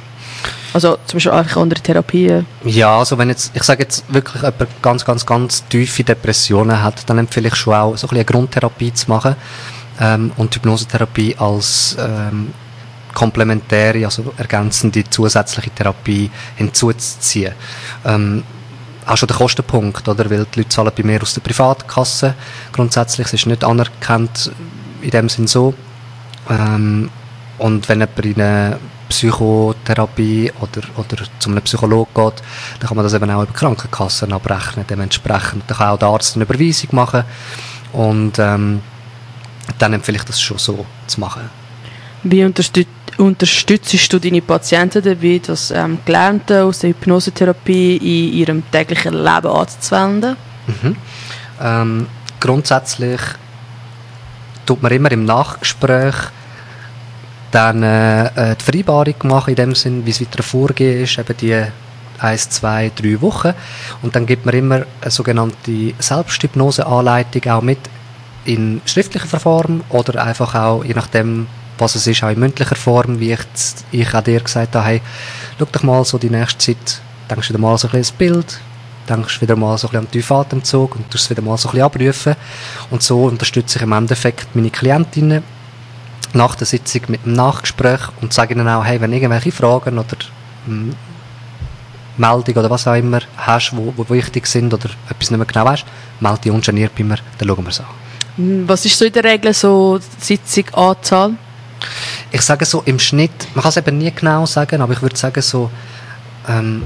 [0.74, 2.45] Also zum Beispiel einfach andere Therapien.
[2.64, 7.10] Ja, also wenn jetzt, ich sage jetzt wirklich jemand ganz, ganz, ganz tiefe Depressionen hat,
[7.10, 9.36] dann empfehle ich schon auch so ein bisschen eine Grundtherapie zu machen
[9.99, 12.54] ähm, und Hypnosetherapie als ähm,
[13.14, 17.53] komplementäre, also ergänzende zusätzliche Therapie hinzuzuziehen.
[18.05, 18.43] Ähm,
[19.05, 20.30] auch schon der Kostenpunkt, oder?
[20.30, 22.36] Weil die Leute zahlen bei mir aus der Privatkasse.
[22.72, 24.51] Grundsätzlich es ist nicht anerkannt
[25.01, 25.74] in dem Sinn so.
[26.49, 27.09] Ähm,
[27.57, 32.43] und wenn jemand in eine Psychotherapie oder, oder zu einem Psychologen geht,
[32.80, 34.86] dann kann man das eben auch über Krankenkassen abrechnen.
[34.89, 37.24] Dementsprechend dann kann auch der Arzt eine Überweisung machen.
[37.93, 38.82] Und ähm,
[39.78, 41.61] dann empfehle ich das schon so zu machen.
[42.24, 48.72] Wie unterstüt unterstützt du deine Patienten dabei, das ähm, Gelernte aus der Hypnosetherapie in ihrem
[48.72, 50.38] täglichen Leben anzuwenden?
[50.67, 50.95] Mhm.
[51.61, 52.07] Ähm,
[52.39, 53.22] grundsätzlich
[54.65, 56.15] tut man immer im Nachgespräch
[57.51, 61.63] dann äh, die Vereinbarung machen, in dem Sinn, wie es weiter vorgehen ist, eben die
[62.17, 63.53] eins, zwei, drei Wochen.
[64.01, 67.80] Und dann gibt man immer eine sogenannte Selbsthypnose-Anleitung auch mit
[68.45, 71.47] in schriftlicher Form oder einfach auch, je nachdem,
[71.82, 73.40] was es ist, auch in mündlicher Form, wie ich,
[73.92, 75.02] ich auch dir gesagt habe, hey,
[75.60, 78.60] schau doch mal so die nächste Zeit, denkst wieder mal so ein bisschen Bild,
[79.10, 81.70] denkst wieder mal so ein bisschen an den Atemzug und tust es wieder mal so
[81.70, 82.36] ein bisschen abrufen.
[82.90, 85.44] Und so unterstütze ich im Endeffekt meine Klientinnen
[86.34, 90.18] nach der Sitzung mit einem Nachgespräch und sage ihnen auch, hey, wenn irgendwelche Fragen oder
[90.66, 90.96] hm,
[92.18, 95.66] Meldung oder was auch immer hast, wo, wo wichtig sind oder etwas nicht mehr genau
[95.66, 95.86] weißt,
[96.20, 97.86] melde dich ungeniert bei mir, dann schauen wir es an.
[98.38, 101.34] Hm, was ist so in der Regel so die Sitzunganzahl?
[102.32, 105.18] Ich sage so im Schnitt, man kann es eben nie genau sagen, aber ich würde
[105.18, 105.70] sagen so
[106.48, 106.84] ähm,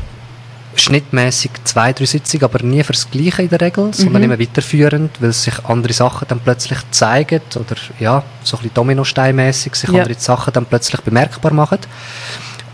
[0.76, 4.32] schnittmäßig zwei, drei Sitzungen, aber nie fürs Gleiche in der Regel, sondern mhm.
[4.32, 9.76] immer weiterführend, weil sich andere Sachen dann plötzlich zeigen oder ja, so ein bisschen Dominosteinmäßig
[9.76, 10.02] sich ja.
[10.02, 11.80] andere Sachen dann plötzlich bemerkbar machen.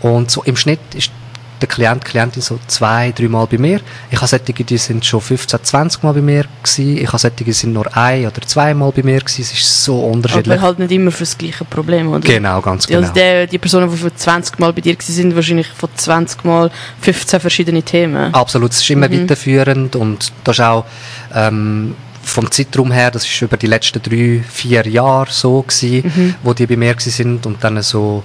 [0.00, 1.10] Und so im Schnitt ist
[1.62, 3.80] der Klient, Klientin so zwei, drei Mal bei mir.
[4.10, 6.98] Ich habe solche, die sind schon 15, 20 Mal bei mir gewesen.
[6.98, 9.42] Ich habe solche, die sind nur ein oder zwei Mal bei mir gewesen.
[9.42, 10.58] Es ist so unterschiedlich.
[10.58, 12.20] Aber halt nicht immer für das gleiche Problem, oder?
[12.20, 13.00] Genau, ganz genau.
[13.00, 16.44] Also die, die Personen, die für 20 Mal bei dir gewesen sind, wahrscheinlich von 20
[16.44, 18.34] Mal 15 verschiedene Themen.
[18.34, 19.22] Absolut, es ist immer mhm.
[19.22, 20.84] weiterführend und das ist auch,
[21.34, 26.34] ähm, vom Zeitraum her, das ist über die letzten drei, vier Jahre so gewesen, mhm.
[26.42, 28.22] wo die bei mir sind und dann so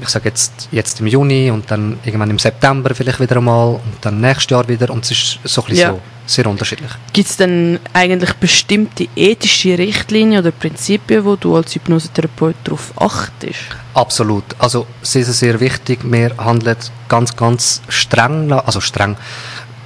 [0.00, 3.96] ich sage jetzt, jetzt im Juni und dann irgendwann im September vielleicht wieder einmal und
[4.00, 5.92] dann nächstes Jahr wieder und es ist so ein bisschen ja.
[5.92, 6.90] so, sehr unterschiedlich.
[7.12, 13.60] Gibt es denn eigentlich bestimmte ethische Richtlinien oder Prinzipien, wo du als Hypnosetherapeut darauf achtest?
[13.94, 14.44] Absolut.
[14.58, 16.76] Also es ist sehr wichtig, wir handeln
[17.08, 19.16] ganz, ganz streng, also streng,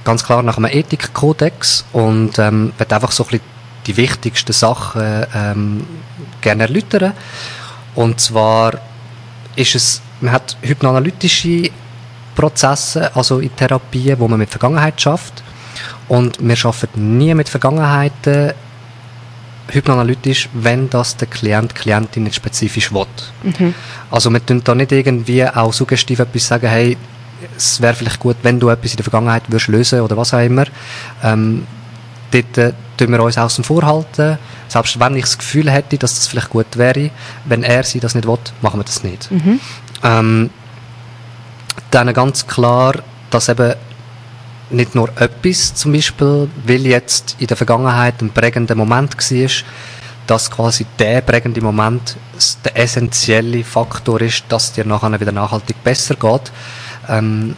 [0.03, 5.25] ganz klar nach einem Ethikkodex und ähm, wird einfach so ein bisschen die wichtigsten Sachen
[5.33, 5.87] ähm,
[6.41, 7.13] gerne erläutern.
[7.95, 8.79] Und zwar
[9.59, 11.69] ist es, man hat hypnoanalytische
[12.35, 15.43] Prozesse, also in Therapien, wo man mit Vergangenheit schafft
[16.07, 18.53] und wir arbeiten nie mit Vergangenheiten
[19.67, 23.05] hypnoanalytisch, wenn das der Klient, Klientin nicht spezifisch will.
[23.43, 23.75] Mhm.
[24.09, 26.97] Also wir tun da nicht irgendwie auch suggestiv etwas sagen, hey,
[27.55, 30.43] es wäre vielleicht gut, wenn du etwas in der Vergangenheit würdest lösen oder was auch
[30.43, 30.65] immer.
[31.23, 31.67] Ähm,
[32.31, 34.37] dort äh, tun wir uns außen vorhalten.
[34.67, 37.09] Selbst wenn ich das Gefühl hätte, dass das vielleicht gut wäre,
[37.45, 39.31] wenn er sie das nicht will, machen wir das nicht.
[39.31, 39.59] Mhm.
[40.03, 40.49] Ähm,
[41.91, 42.95] dann ganz klar,
[43.29, 43.73] dass eben
[44.69, 49.49] nicht nur etwas zum Beispiel, weil jetzt in der Vergangenheit ein prägender Moment war,
[50.27, 52.15] dass quasi der prägende Moment
[52.63, 56.51] der essentielle Faktor ist, dass dir nachher wieder nachhaltig besser geht.
[57.07, 57.55] Ähm,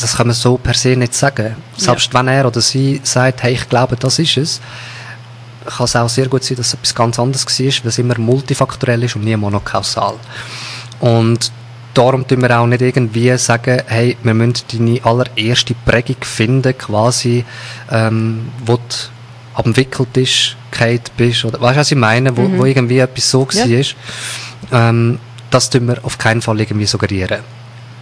[0.00, 1.56] das kann man so per se nicht sagen.
[1.76, 2.18] Selbst ja.
[2.18, 4.60] wenn er oder sie sagt, hey, ich glaube, das ist es,
[5.66, 8.18] kann es auch sehr gut sein, dass es etwas ganz anderes war, weil es immer
[8.18, 10.14] multifaktorell ist und nie monokausal.
[11.00, 11.52] Und
[11.94, 17.44] darum tun wir auch nicht irgendwie sagen, hey, wir müssen deine allererste Prägung finden, quasi,
[17.90, 18.82] ähm, wo du
[19.54, 22.58] abentwickelt ist, Kate bist, oder, weißt du, was ich meine, wo, mhm.
[22.58, 23.64] wo irgendwie etwas so ja.
[23.68, 23.84] war.
[24.72, 25.18] Ähm,
[25.50, 27.40] das tun wir auf keinen Fall irgendwie suggerieren.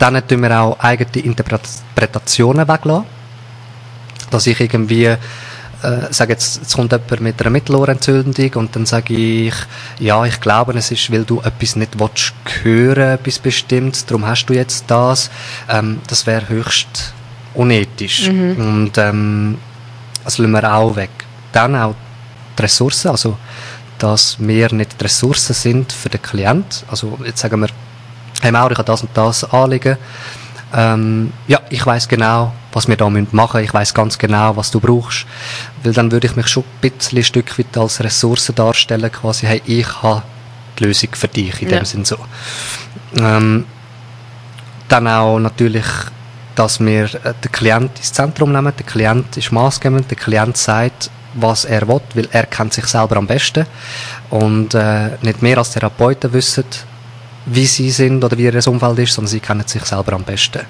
[0.03, 3.05] Dann tun wir auch eigene Interpretationen weglassen.
[4.33, 5.19] Dass ich irgendwie, äh,
[6.11, 9.55] sage jetzt, jetzt kommt jemand mit einer Mittelohrentzündung und dann sage ich,
[10.01, 12.35] ja, ich glaube, es ist, weil du etwas nicht willst
[12.65, 15.31] hören, etwas Bestimmtes, darum hast du jetzt das.
[15.69, 17.15] Ähm, das wäre höchst
[17.55, 18.29] unethisch.
[18.29, 18.57] Mhm.
[18.57, 19.59] Und ähm,
[20.25, 21.11] das lassen wir auch weg.
[21.53, 21.95] Dann auch
[22.59, 23.39] die Ressourcen, also
[24.01, 26.85] dass wir nicht die Ressourcen sind für den Klient.
[26.91, 27.69] Also jetzt sagen wir,
[28.43, 29.97] hey Mauro, ich habe das und das anliegen.
[30.75, 33.59] Ähm, ja, ich weiß genau, was wir da machen müssen.
[33.61, 35.27] Ich weiß ganz genau, was du brauchst.
[35.83, 39.47] Weil dann würde ich mich schon ein bisschen ein Stück weit als Ressource darstellen, quasi,
[39.47, 40.23] hey, ich habe
[40.79, 41.79] die Lösung für dich, in ja.
[41.79, 42.17] dem Sinn so.
[43.17, 43.65] Ähm,
[44.89, 45.87] dann auch natürlich,
[46.57, 48.73] dass wir äh, den Klient ins Zentrum nehmen.
[48.77, 53.17] Der Klient ist maßgebend, der Klient sagt, was er will, weil er kennt sich selber
[53.17, 53.67] am besten.
[54.31, 56.65] Und äh, nicht mehr als Therapeuten wissen,
[57.47, 60.61] wie sie sind oder wie ihr Umfeld ist, sondern sie kennen sich selber am besten.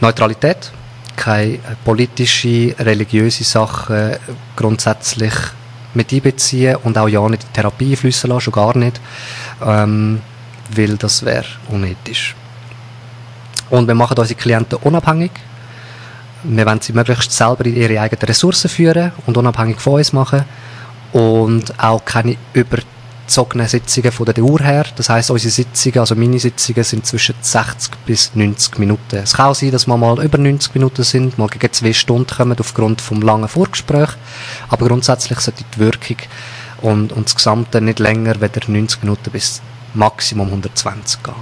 [0.00, 0.72] Neutralität,
[1.16, 4.16] keine politische, religiöse Sachen
[4.54, 5.32] grundsätzlich
[5.94, 9.00] mit einbeziehen und auch ja nicht in Therapie fließen lassen, schon gar nicht,
[9.64, 10.20] ähm,
[10.74, 12.34] weil das wäre unethisch.
[13.70, 15.32] Und wir machen unsere Klienten unabhängig.
[16.44, 20.44] Wir wollen sie möglichst selber in ihre eigenen Ressourcen führen und unabhängig von uns machen
[21.12, 22.78] und auch keine über
[23.26, 24.86] gezogenen Sitzungen von der Dauer her.
[24.96, 29.16] Das heißt, unsere Sitzungen, also meine Sitzungen, sind zwischen 60 bis 90 Minuten.
[29.16, 32.34] Es kann auch sein, dass wir mal über 90 Minuten sind, mal gegen zwei Stunden
[32.34, 34.10] kommen aufgrund vom langen Vorgespräch.
[34.68, 36.16] Aber grundsätzlich sollte die Wirkung
[36.82, 39.60] und, und das Gesamte nicht länger weder 90 Minuten bis
[39.94, 41.34] Maximum 120 gehen.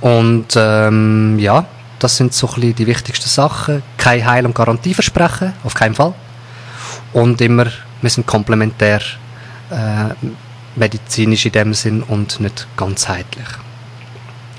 [0.00, 1.66] Und ähm, ja,
[1.98, 3.82] das sind so ein die wichtigsten Sachen.
[3.98, 6.14] Kein Heil- und Garantieversprechen, auf keinen Fall.
[7.12, 7.66] Und immer,
[8.00, 9.00] wir sind komplementär
[9.70, 10.14] äh,
[10.80, 13.46] medizinisch in dem Sinn und nicht ganzheitlich.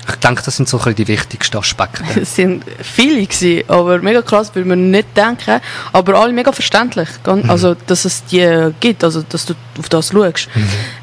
[0.08, 2.02] Ich denke, das sind so die wichtigsten Aspekte.
[2.20, 5.60] Es sind viele gewesen, aber mega krass, würde man nicht denken,
[5.92, 10.08] aber alle mega verständlich, Gan- also dass es die gibt, also dass du auf das
[10.08, 10.48] schaust.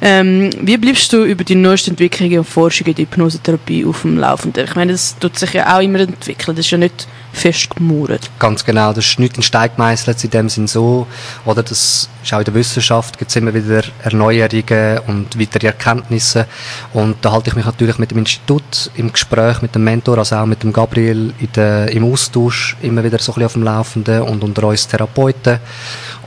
[0.01, 4.17] Ähm, wie bleibst du über die neuesten Entwicklungen und Forschungen in der Hypnosetherapie auf dem
[4.17, 4.65] Laufenden?
[4.65, 8.29] Ich meine, das tut sich ja auch immer entwickeln, das ist ja nicht festgemauert.
[8.39, 11.07] Ganz genau, das ist nicht in Stein gemeißelt in dem Sinn so.
[11.45, 16.47] Oder das ist auch in der Wissenschaft, gibt es immer wieder Erneuerungen und weitere Erkenntnisse.
[16.93, 20.35] Und da halte ich mich natürlich mit dem Institut im Gespräch mit dem Mentor, also
[20.35, 24.21] auch mit dem Gabriel der, im Austausch immer wieder so ein bisschen auf dem Laufenden
[24.23, 25.59] und unter uns Therapeuten.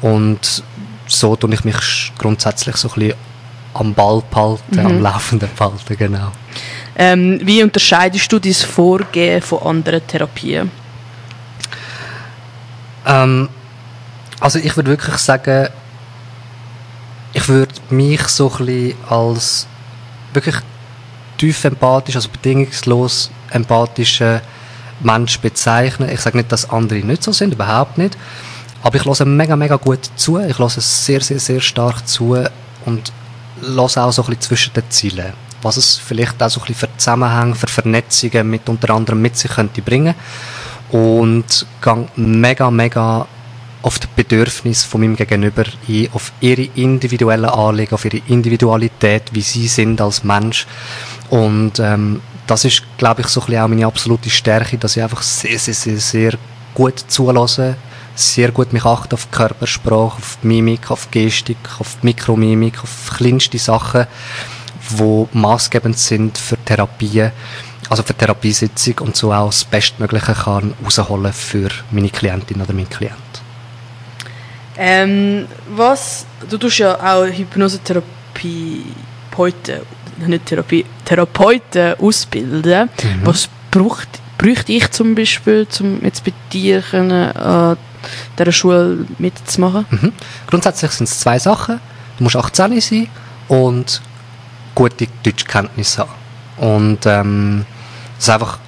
[0.01, 0.63] Und
[1.07, 3.15] so tue ich mich grundsätzlich so ein bisschen
[3.75, 6.33] am Ball behalten, am Laufenden behalten, genau.
[6.95, 10.71] Ähm, wie unterscheidest du dein Vorgehen von anderen Therapien?
[13.07, 13.49] Ähm,
[14.41, 15.69] also ich würde wirklich sagen,
[17.33, 19.67] ich würde mich so ein bisschen als
[20.33, 20.57] wirklich
[21.39, 24.43] tief empathisch, also bedingungslos empathischer
[25.01, 26.09] Mensch bezeichnen.
[26.11, 28.17] Ich sage nicht, dass andere nicht so sind, überhaupt nicht.
[28.83, 30.39] Aber ich höre mega, mega gut zu.
[30.41, 32.37] Ich höre sehr, sehr, sehr stark zu
[32.85, 33.13] und
[33.61, 35.33] höre auch so ein bisschen zwischen den Zielen.
[35.63, 39.37] Was es vielleicht auch so ein bisschen für Zusammenhänge, für Vernetzungen mit unter anderem mit
[39.37, 40.15] sich könnte bringen.
[40.93, 43.27] Und gehe mega, mega
[43.83, 49.41] auf die Bedürfnisse von meinem Gegenüber ein, auf ihre individuellen Anliegen, auf ihre Individualität, wie
[49.41, 50.67] sie sind als Mensch.
[51.31, 55.03] Und ähm, das ist, glaube ich, so ein bisschen auch meine absolute Stärke, dass ich
[55.03, 56.33] einfach sehr, sehr, sehr, sehr
[56.75, 57.77] gut zulasse,
[58.15, 64.07] sehr gut mich achte auf Körpersprache, auf Mimik, auf Gestik, auf Mikromimik, auf kleinste Sachen,
[64.99, 67.33] die maßgebend sind für Therapien,
[67.91, 72.89] also für Therapiesitzung und so auch das Bestmögliche kann rausholen für meine Klientin oder meinen
[72.89, 73.13] Klient.
[74.77, 78.85] Ähm, was, du tust ja auch Hypnosetherapie
[79.37, 79.83] heute,
[80.27, 82.89] nicht Therapie, Therapeuten ausbilden.
[83.25, 87.77] Was braucht, bräuchte ich zum Beispiel, um jetzt bei dir können, an
[88.39, 89.87] dieser Schule mitzumachen?
[89.91, 90.13] Mhm.
[90.47, 91.81] Grundsätzlich sind es zwei Sachen.
[92.19, 93.09] Du musst 18 sein
[93.49, 94.01] und
[94.75, 96.11] gute Deutschkenntnisse haben.
[96.59, 97.65] Und ähm,
[98.17, 98.59] dass einfach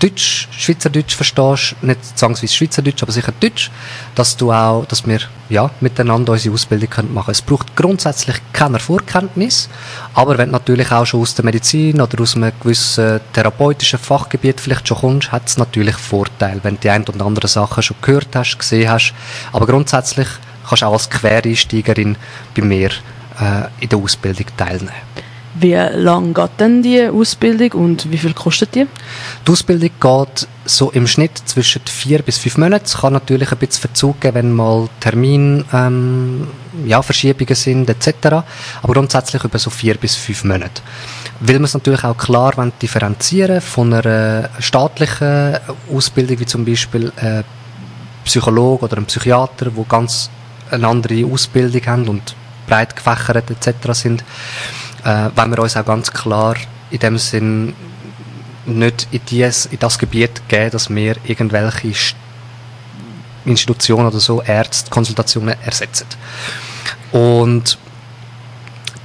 [0.00, 3.70] Deutsch, Schweizerdeutsch verstehst, nicht zwangsweise Schweizerdeutsch, aber sicher Deutsch,
[4.14, 5.20] dass du auch, dass wir
[5.50, 9.68] ja, miteinander unsere Ausbildung können machen Es braucht grundsätzlich keine Vorkenntnis,
[10.14, 14.58] aber wenn du natürlich auch schon aus der Medizin oder aus einem gewissen therapeutischen Fachgebiet
[14.58, 17.96] vielleicht schon kommst, hat es natürlich Vorteile, wenn du die ein oder andere Sachen schon
[18.00, 19.12] gehört hast, gesehen hast.
[19.52, 20.28] Aber grundsätzlich
[20.66, 22.16] kannst du auch als Quereinsteigerin
[22.56, 22.88] bei mir
[23.38, 25.09] äh, in der Ausbildung teilnehmen.
[25.54, 28.86] Wie lang geht denn die Ausbildung und wie viel kostet die?
[29.46, 32.84] Die Ausbildung geht so im Schnitt zwischen vier bis fünf Monaten.
[32.84, 36.46] Es kann natürlich ein bisschen Verzug geben, wenn mal Termin, ähm,
[36.86, 38.44] ja, Verschiebungen sind etc.
[38.82, 40.82] Aber grundsätzlich über so vier bis fünf Monate.
[41.40, 45.56] Weil wir es natürlich auch klar differenzieren von einer staatlichen
[45.92, 47.42] Ausbildung, wie zum Beispiel ein
[48.24, 50.30] Psychologe oder ein Psychiater, wo ganz
[50.70, 52.36] eine andere Ausbildung haben und
[52.68, 53.74] breit gefächert etc.
[53.92, 54.24] sind,
[55.04, 56.56] äh, wollen wir uns auch ganz klar
[56.90, 57.74] in dem Sinn
[58.66, 62.14] nicht in, dies, in das Gebiet geben, dass wir irgendwelche St-
[63.44, 66.06] Institutionen oder so Ärztekonsultationen ersetzen.
[67.10, 67.78] Und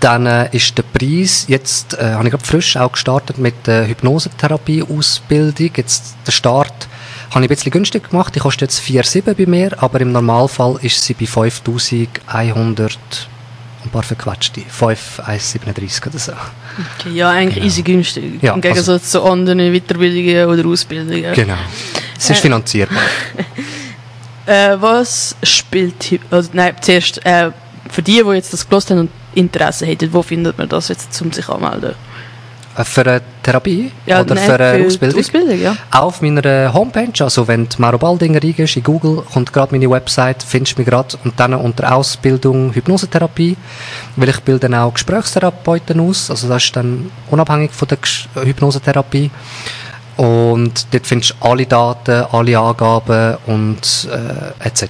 [0.02, 3.88] dann äh, ist der Preis, jetzt äh, habe ich gerade frisch auch gestartet mit der
[3.88, 5.72] Hypnosetherapie-Ausbildung.
[5.78, 6.88] Jetzt der Start
[7.32, 8.36] habe ich ein bisschen günstig gemacht.
[8.36, 13.00] Die kostet jetzt 4,7 bei mir, aber im Normalfall ist sie bei 5100
[13.86, 14.62] ein paar verquatschte.
[14.62, 16.32] 5,137 oder so.
[17.00, 18.42] Okay, ja, eigentlich easy günstig.
[18.42, 21.34] Ja, Im Gegensatz zu anderen Weiterbildungen oder Ausbildungen.
[21.34, 21.58] Genau.
[22.18, 22.98] Es ist Äh, finanzierbar.
[24.48, 27.50] Äh, was spielt, also, nein, zuerst, äh,
[27.90, 31.20] für die, die jetzt das gelost haben und Interesse hätten, wo findet man das jetzt,
[31.20, 31.96] um sich anzumelden?
[32.78, 35.20] Äh, Für eine Therapie Ja, oder nein, für eine die Ausbildung?
[35.20, 35.78] Ausbildung, ja.
[35.92, 40.44] Auf meiner Homepage, also wenn du Mauro Baldinger eingehst in Google, kommt gerade meine Website,
[40.44, 43.56] findest du mich gerade und dann unter Ausbildung Hypnosetherapie,
[44.16, 47.98] weil ich bilde dann auch Gesprächstherapeuten aus, also das ist dann unabhängig von der
[48.44, 49.32] Hypnosetherapie
[50.18, 54.86] und dort findest du alle Daten, alle Angaben und äh, etc.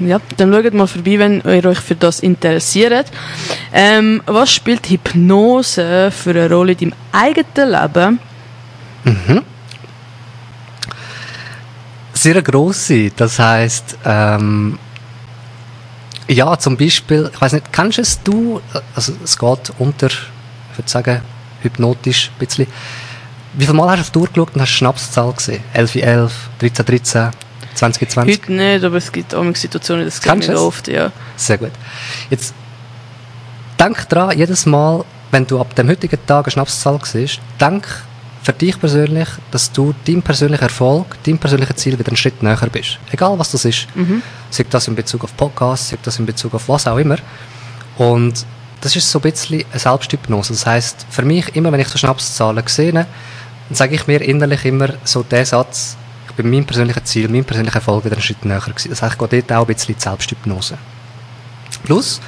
[0.00, 3.10] Ja, dann schaut mal vorbei, wenn ihr euch für das interessiert.
[3.72, 8.18] Ähm, was spielt Hypnose für eine Rolle in deinem eigenen Leben?
[12.14, 14.78] Sehr eine grosse, das heißt ähm,
[16.28, 18.60] ja, zum Beispiel, ich weiß nicht, kennst es du,
[18.94, 21.22] also es geht unter, ich würde sagen,
[21.62, 22.66] hypnotisch ein bisschen.
[23.54, 25.62] Wie viele Mal hast du auf die Uhr geschaut und hast Schnapszahl gesehen?
[25.74, 27.30] 11, 11, 13, 13,
[27.74, 28.40] 20, 20?
[28.40, 31.12] Heute nicht, aber es gibt auch Situationen, das geht nicht oft, ja.
[31.36, 31.72] Sehr gut.
[32.30, 32.54] Jetzt
[33.78, 37.86] denk dran, jedes Mal, wenn du ab dem heutigen Tag eine Schnapszahl siehst, denk
[38.42, 42.68] für dich persönlich, dass du deinem persönlichen Erfolg, deinem persönlichen Ziel wieder einen Schritt näher
[42.72, 42.98] bist.
[43.10, 43.86] Egal was das ist.
[44.50, 47.16] Sei das in Bezug auf Podcasts, sei das in Bezug auf was auch immer.
[47.98, 48.44] Und
[48.80, 50.52] das ist so ein bisschen eine Selbsthypnose.
[50.52, 53.06] Das heisst, für mich, immer wenn ich so Schnapszahlen sehe, dann
[53.70, 55.96] sage ich mir innerlich immer so den Satz,
[56.36, 58.90] bin meinem persönlichen Ziel, meinem persönlichen Erfolg wieder einen Schritt näher gewesen.
[58.90, 60.78] Das heißt, ich gehe dort auch ein bisschen Selbsthypnose.
[61.84, 62.20] Plus,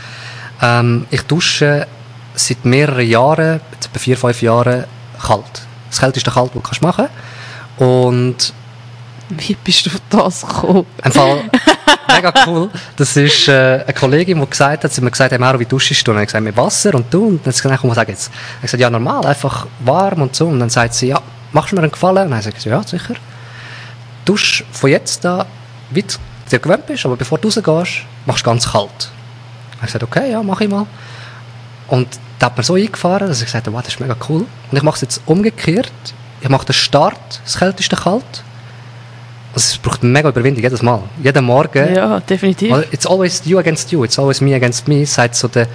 [0.62, 1.86] ähm, ich dusche
[2.34, 4.84] seit mehreren Jahren, etwa vier, fünf Jahren,
[5.22, 5.66] kalt.
[5.90, 7.06] Das kälteste Kalt, das du kannst machen
[7.76, 8.52] Und
[9.28, 10.86] Wie bist du auf das gekommen?
[11.04, 11.42] im Fall
[12.14, 12.70] mega cool.
[12.96, 15.64] Das ist äh, eine Kollegin, die gesagt hat, sie hat mir gesagt, hey Mauro, wie
[15.64, 16.12] duschst du?
[16.12, 17.28] Und ich gesagt, mit Wasser und du.
[17.28, 18.30] Und dann hat sie gesagt, komm, was sag jetzt?
[18.56, 20.46] Ich gesagt, ja, normal, einfach warm und so.
[20.46, 21.20] Und dann sagt sie, ja,
[21.52, 22.24] machst du mir einen Gefallen?
[22.24, 23.14] Und dann habe ich gesagt, ja, sicher.
[24.24, 25.46] Dusch von jetzt an,
[25.90, 26.14] wie du
[26.50, 29.10] dir gewöhnt bist, aber bevor du rausgehst, machst du ganz kalt.
[29.70, 30.86] Ich habe gesagt, okay, ja, mach ich mal.
[31.88, 32.08] Und
[32.38, 34.46] da hat mir so eingefahren, dass ich gesagt habe, wow, das ist mega cool.
[34.70, 35.92] Und ich mache es jetzt umgekehrt.
[36.40, 38.44] Ich mache den Start, das kälteste kalt.
[39.54, 41.02] Also es braucht mega Überwindung, jedes Mal.
[41.22, 41.94] Jeden Morgen.
[41.94, 42.72] Ja, definitiv.
[42.72, 45.68] Well, It's always you against you, it's always me against me, sagt so der,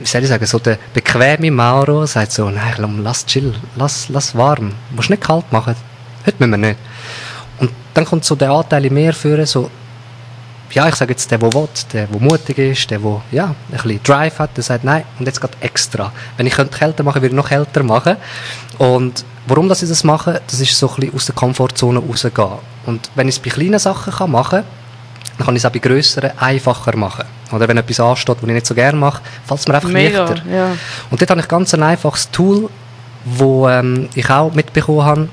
[0.00, 4.34] wie soll ich sagen, so der bequeme Mauro, sagt so, nein, lass chill, lass, lass
[4.34, 5.76] warm, du musst nicht kalt machen,
[6.26, 6.78] heute müssen wir nicht.
[7.62, 9.70] Und dann kommt so der Anteil in mir führen, so,
[10.72, 13.54] ja, ich sage jetzt, der, der will, der, der mutig ist, der, der, ja, ein
[13.70, 16.12] bisschen Drive hat, der sagt, nein, und jetzt geht extra.
[16.36, 18.16] Wenn ich könnte kälter machen, würde ich noch kälter machen.
[18.78, 22.48] Und warum dass ich das mache, das ist so ein bisschen aus der Komfortzone rausgehen.
[22.86, 24.64] Und wenn ich es bei kleinen Sachen kann machen
[25.38, 27.24] dann kann ich es auch bei grösseren einfacher machen.
[27.52, 30.24] Oder wenn etwas ansteht, was ich nicht so gerne mache, fällt es mir einfach Mega,
[30.24, 30.42] leichter.
[30.50, 30.76] ja.
[31.10, 32.68] Und dort habe ich ganz ein einfaches Tool,
[33.24, 35.28] wo ähm, ich auch mitbekommen habe.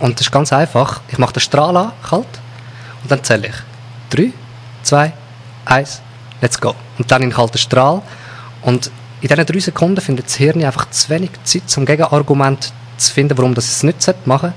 [0.00, 1.00] Und das ist ganz einfach.
[1.08, 2.26] Ich mache den Strahl an, kalt,
[3.02, 3.54] und dann zähle ich.
[4.10, 4.32] Drei,
[4.82, 5.12] zwei,
[5.64, 6.00] eins,
[6.40, 6.74] let's go.
[6.98, 8.02] Und dann in den kalten Strahl.
[8.62, 8.90] Und
[9.20, 13.36] in diesen drei Sekunden findet das Hirn einfach zu wenig Zeit, um Gegenargument zu finden,
[13.36, 14.54] warum das es nicht machen sollte.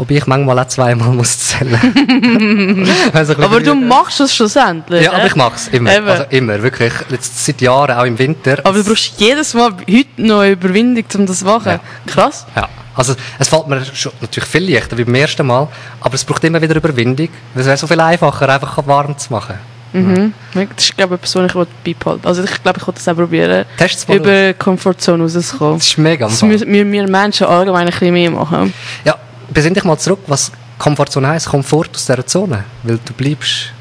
[0.00, 1.78] Wobei ich manchmal auch zweimal muss zählen.
[3.12, 5.04] Also ein bisschen Aber du machst es schlussendlich.
[5.04, 5.94] Ja, aber ich mache es immer.
[5.94, 6.08] Eben.
[6.08, 6.94] Also immer, wirklich.
[7.10, 8.60] Jetzt seit Jahren, auch im Winter.
[8.64, 11.72] Aber du brauchst jedes Mal heute noch eine Überwindung, um das zu machen.
[11.72, 11.80] Ja.
[12.06, 12.46] Krass.
[12.56, 15.68] Ja, also es fällt mir schon natürlich viel leichter wie beim ersten Mal,
[16.00, 17.28] aber es braucht immer wieder Überwindung.
[17.52, 19.56] weil Es wäre so viel einfacher, einfach warm zu machen.
[19.92, 20.32] Mhm.
[20.54, 23.16] Das ist, glaube ich, etwas, was ich beibehalten Also ich glaube, ich will das auch
[23.16, 25.78] probieren, Test's mal über die Komfortzone rauszukommen.
[25.78, 26.26] Das ist mega.
[26.26, 28.72] Das müssen wir, wir Menschen allgemein ein bisschen mehr machen.
[29.04, 29.16] Ja,
[29.50, 31.48] besinn dich mal zurück, was Komfortzone heisst.
[31.48, 32.64] Komfort aus dieser Zone.
[32.82, 33.72] Weil du bleibst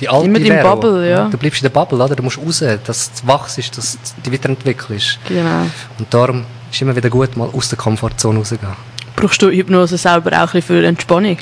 [0.00, 0.62] die alte Immer in.
[0.62, 1.28] Bubble, ja.
[1.28, 2.16] Du bleibst in der Bubble, oder?
[2.16, 5.18] Du musst raus, dass du wachst, dass du dich weiterentwickelst.
[5.28, 5.66] Genau.
[5.98, 8.72] Und darum ist immer wieder gut, mal aus der Komfortzone rauszugehen.
[9.16, 11.38] Brauchst du Hypnose selber auch ein bisschen für Entspannung?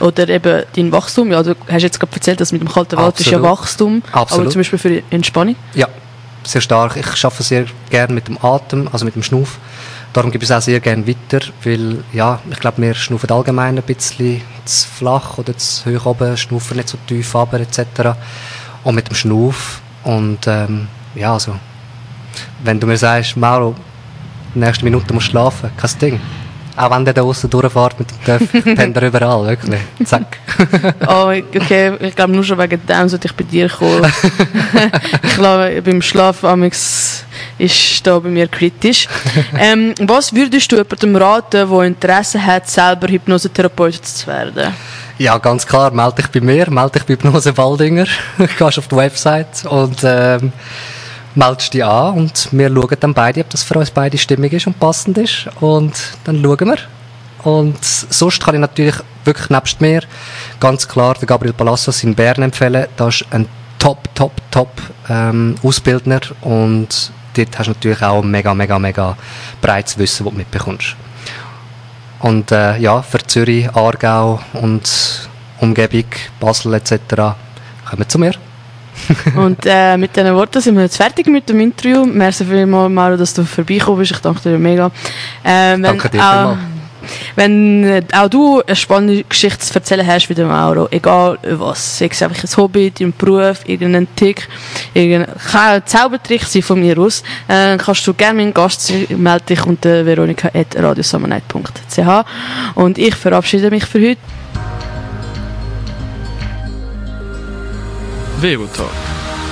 [0.00, 1.32] Oder eben dein Wachstum?
[1.32, 3.42] Ja, du hast jetzt gerade erzählt, dass mit dem kalten Wald ist ja.
[3.42, 4.02] Wachstum.
[4.12, 4.44] Absolut.
[4.44, 5.56] Aber zum Beispiel für Entspannung?
[5.74, 5.88] Ja,
[6.44, 6.96] sehr stark.
[6.96, 9.58] Ich arbeite sehr gerne mit dem Atem, also mit dem Schnuff.
[10.12, 13.76] Darum gebe ich es auch sehr gerne weiter, weil ja, ich glaube, wir schnaufen allgemein
[13.76, 18.16] ein bisschen zu flach oder zu hoch oben, schnaufen nicht so tief runter etc.
[18.84, 21.54] Und mit dem Schnuff und ähm, ja, also
[22.64, 23.74] wenn du mir sagst, Mauro,
[24.54, 26.20] die nächste Minute musst du schlafen, kein Ding.
[26.76, 29.80] Auch wenn der da draussen durchfährt mit dem Töff, pennt er überall, wirklich.
[30.04, 30.38] Zack.
[31.08, 34.04] Oh, okay, ich glaube nur schon wegen dem sollte ich bei dir kommen.
[35.22, 37.24] ich glaube, beim Schlaf amix
[37.58, 39.08] ist da bei mir kritisch.
[39.60, 44.72] Ähm, was würdest du jemandem raten, der Interesse hat, selber Hypnosetherapeut zu werden?
[45.18, 48.06] Ja, ganz klar, melde dich bei mir, melde dich bei Hypnose Waldinger,
[48.58, 50.52] gehst auf die Website und ähm,
[51.34, 54.66] meldest dich an und wir schauen dann beide, ob das für uns beide stimmig ist
[54.66, 55.94] und passend ist und
[56.24, 56.78] dann schauen wir.
[57.42, 60.02] Und sonst kann ich natürlich wirklich nebst mir
[60.60, 62.86] ganz klar den Gabriel Palacios in Bern empfehlen.
[62.96, 63.46] Das ist ein
[63.78, 64.70] top, top, top
[65.08, 69.16] ähm, Ausbildner und dort hast du natürlich auch mega, mega, mega
[69.60, 70.96] breites Wissen, das du mitbekommst.
[72.20, 75.28] Und äh, ja, für Zürich, Aargau und
[75.60, 76.04] Umgebung,
[76.40, 76.96] Basel etc.
[77.88, 78.32] kommen zu mir.
[79.36, 82.04] Und äh, mit diesen Worten sind wir jetzt fertig mit dem Interview.
[82.04, 84.10] Merci vielmals, Mauro, dass du vorbeigekommen bist.
[84.10, 84.90] Ich danke dir mega.
[85.44, 86.77] Äh, Danke dir auch, vielmals.
[87.36, 91.96] Wenn äh, auch du eine spannende Geschichte zu erzählen hast wie der Mauro, egal was,
[91.98, 94.48] sei es einfach ein Hobby, dein Beruf, irgendein Tick,
[94.94, 99.06] irgendein, kann ein Zaubertrick sein von mir aus, äh, kannst du gerne mein Gast sein,
[99.16, 102.24] melde dich unter veronika.radiosummernight.ch
[102.74, 104.18] und ich verabschiede mich für heute.
[108.40, 108.86] Velotag.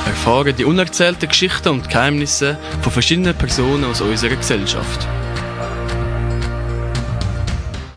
[0.07, 5.09] Erfahre die unerzählten Geschichten und Geheimnisse von verschiedenen Personen aus unserer Gesellschaft.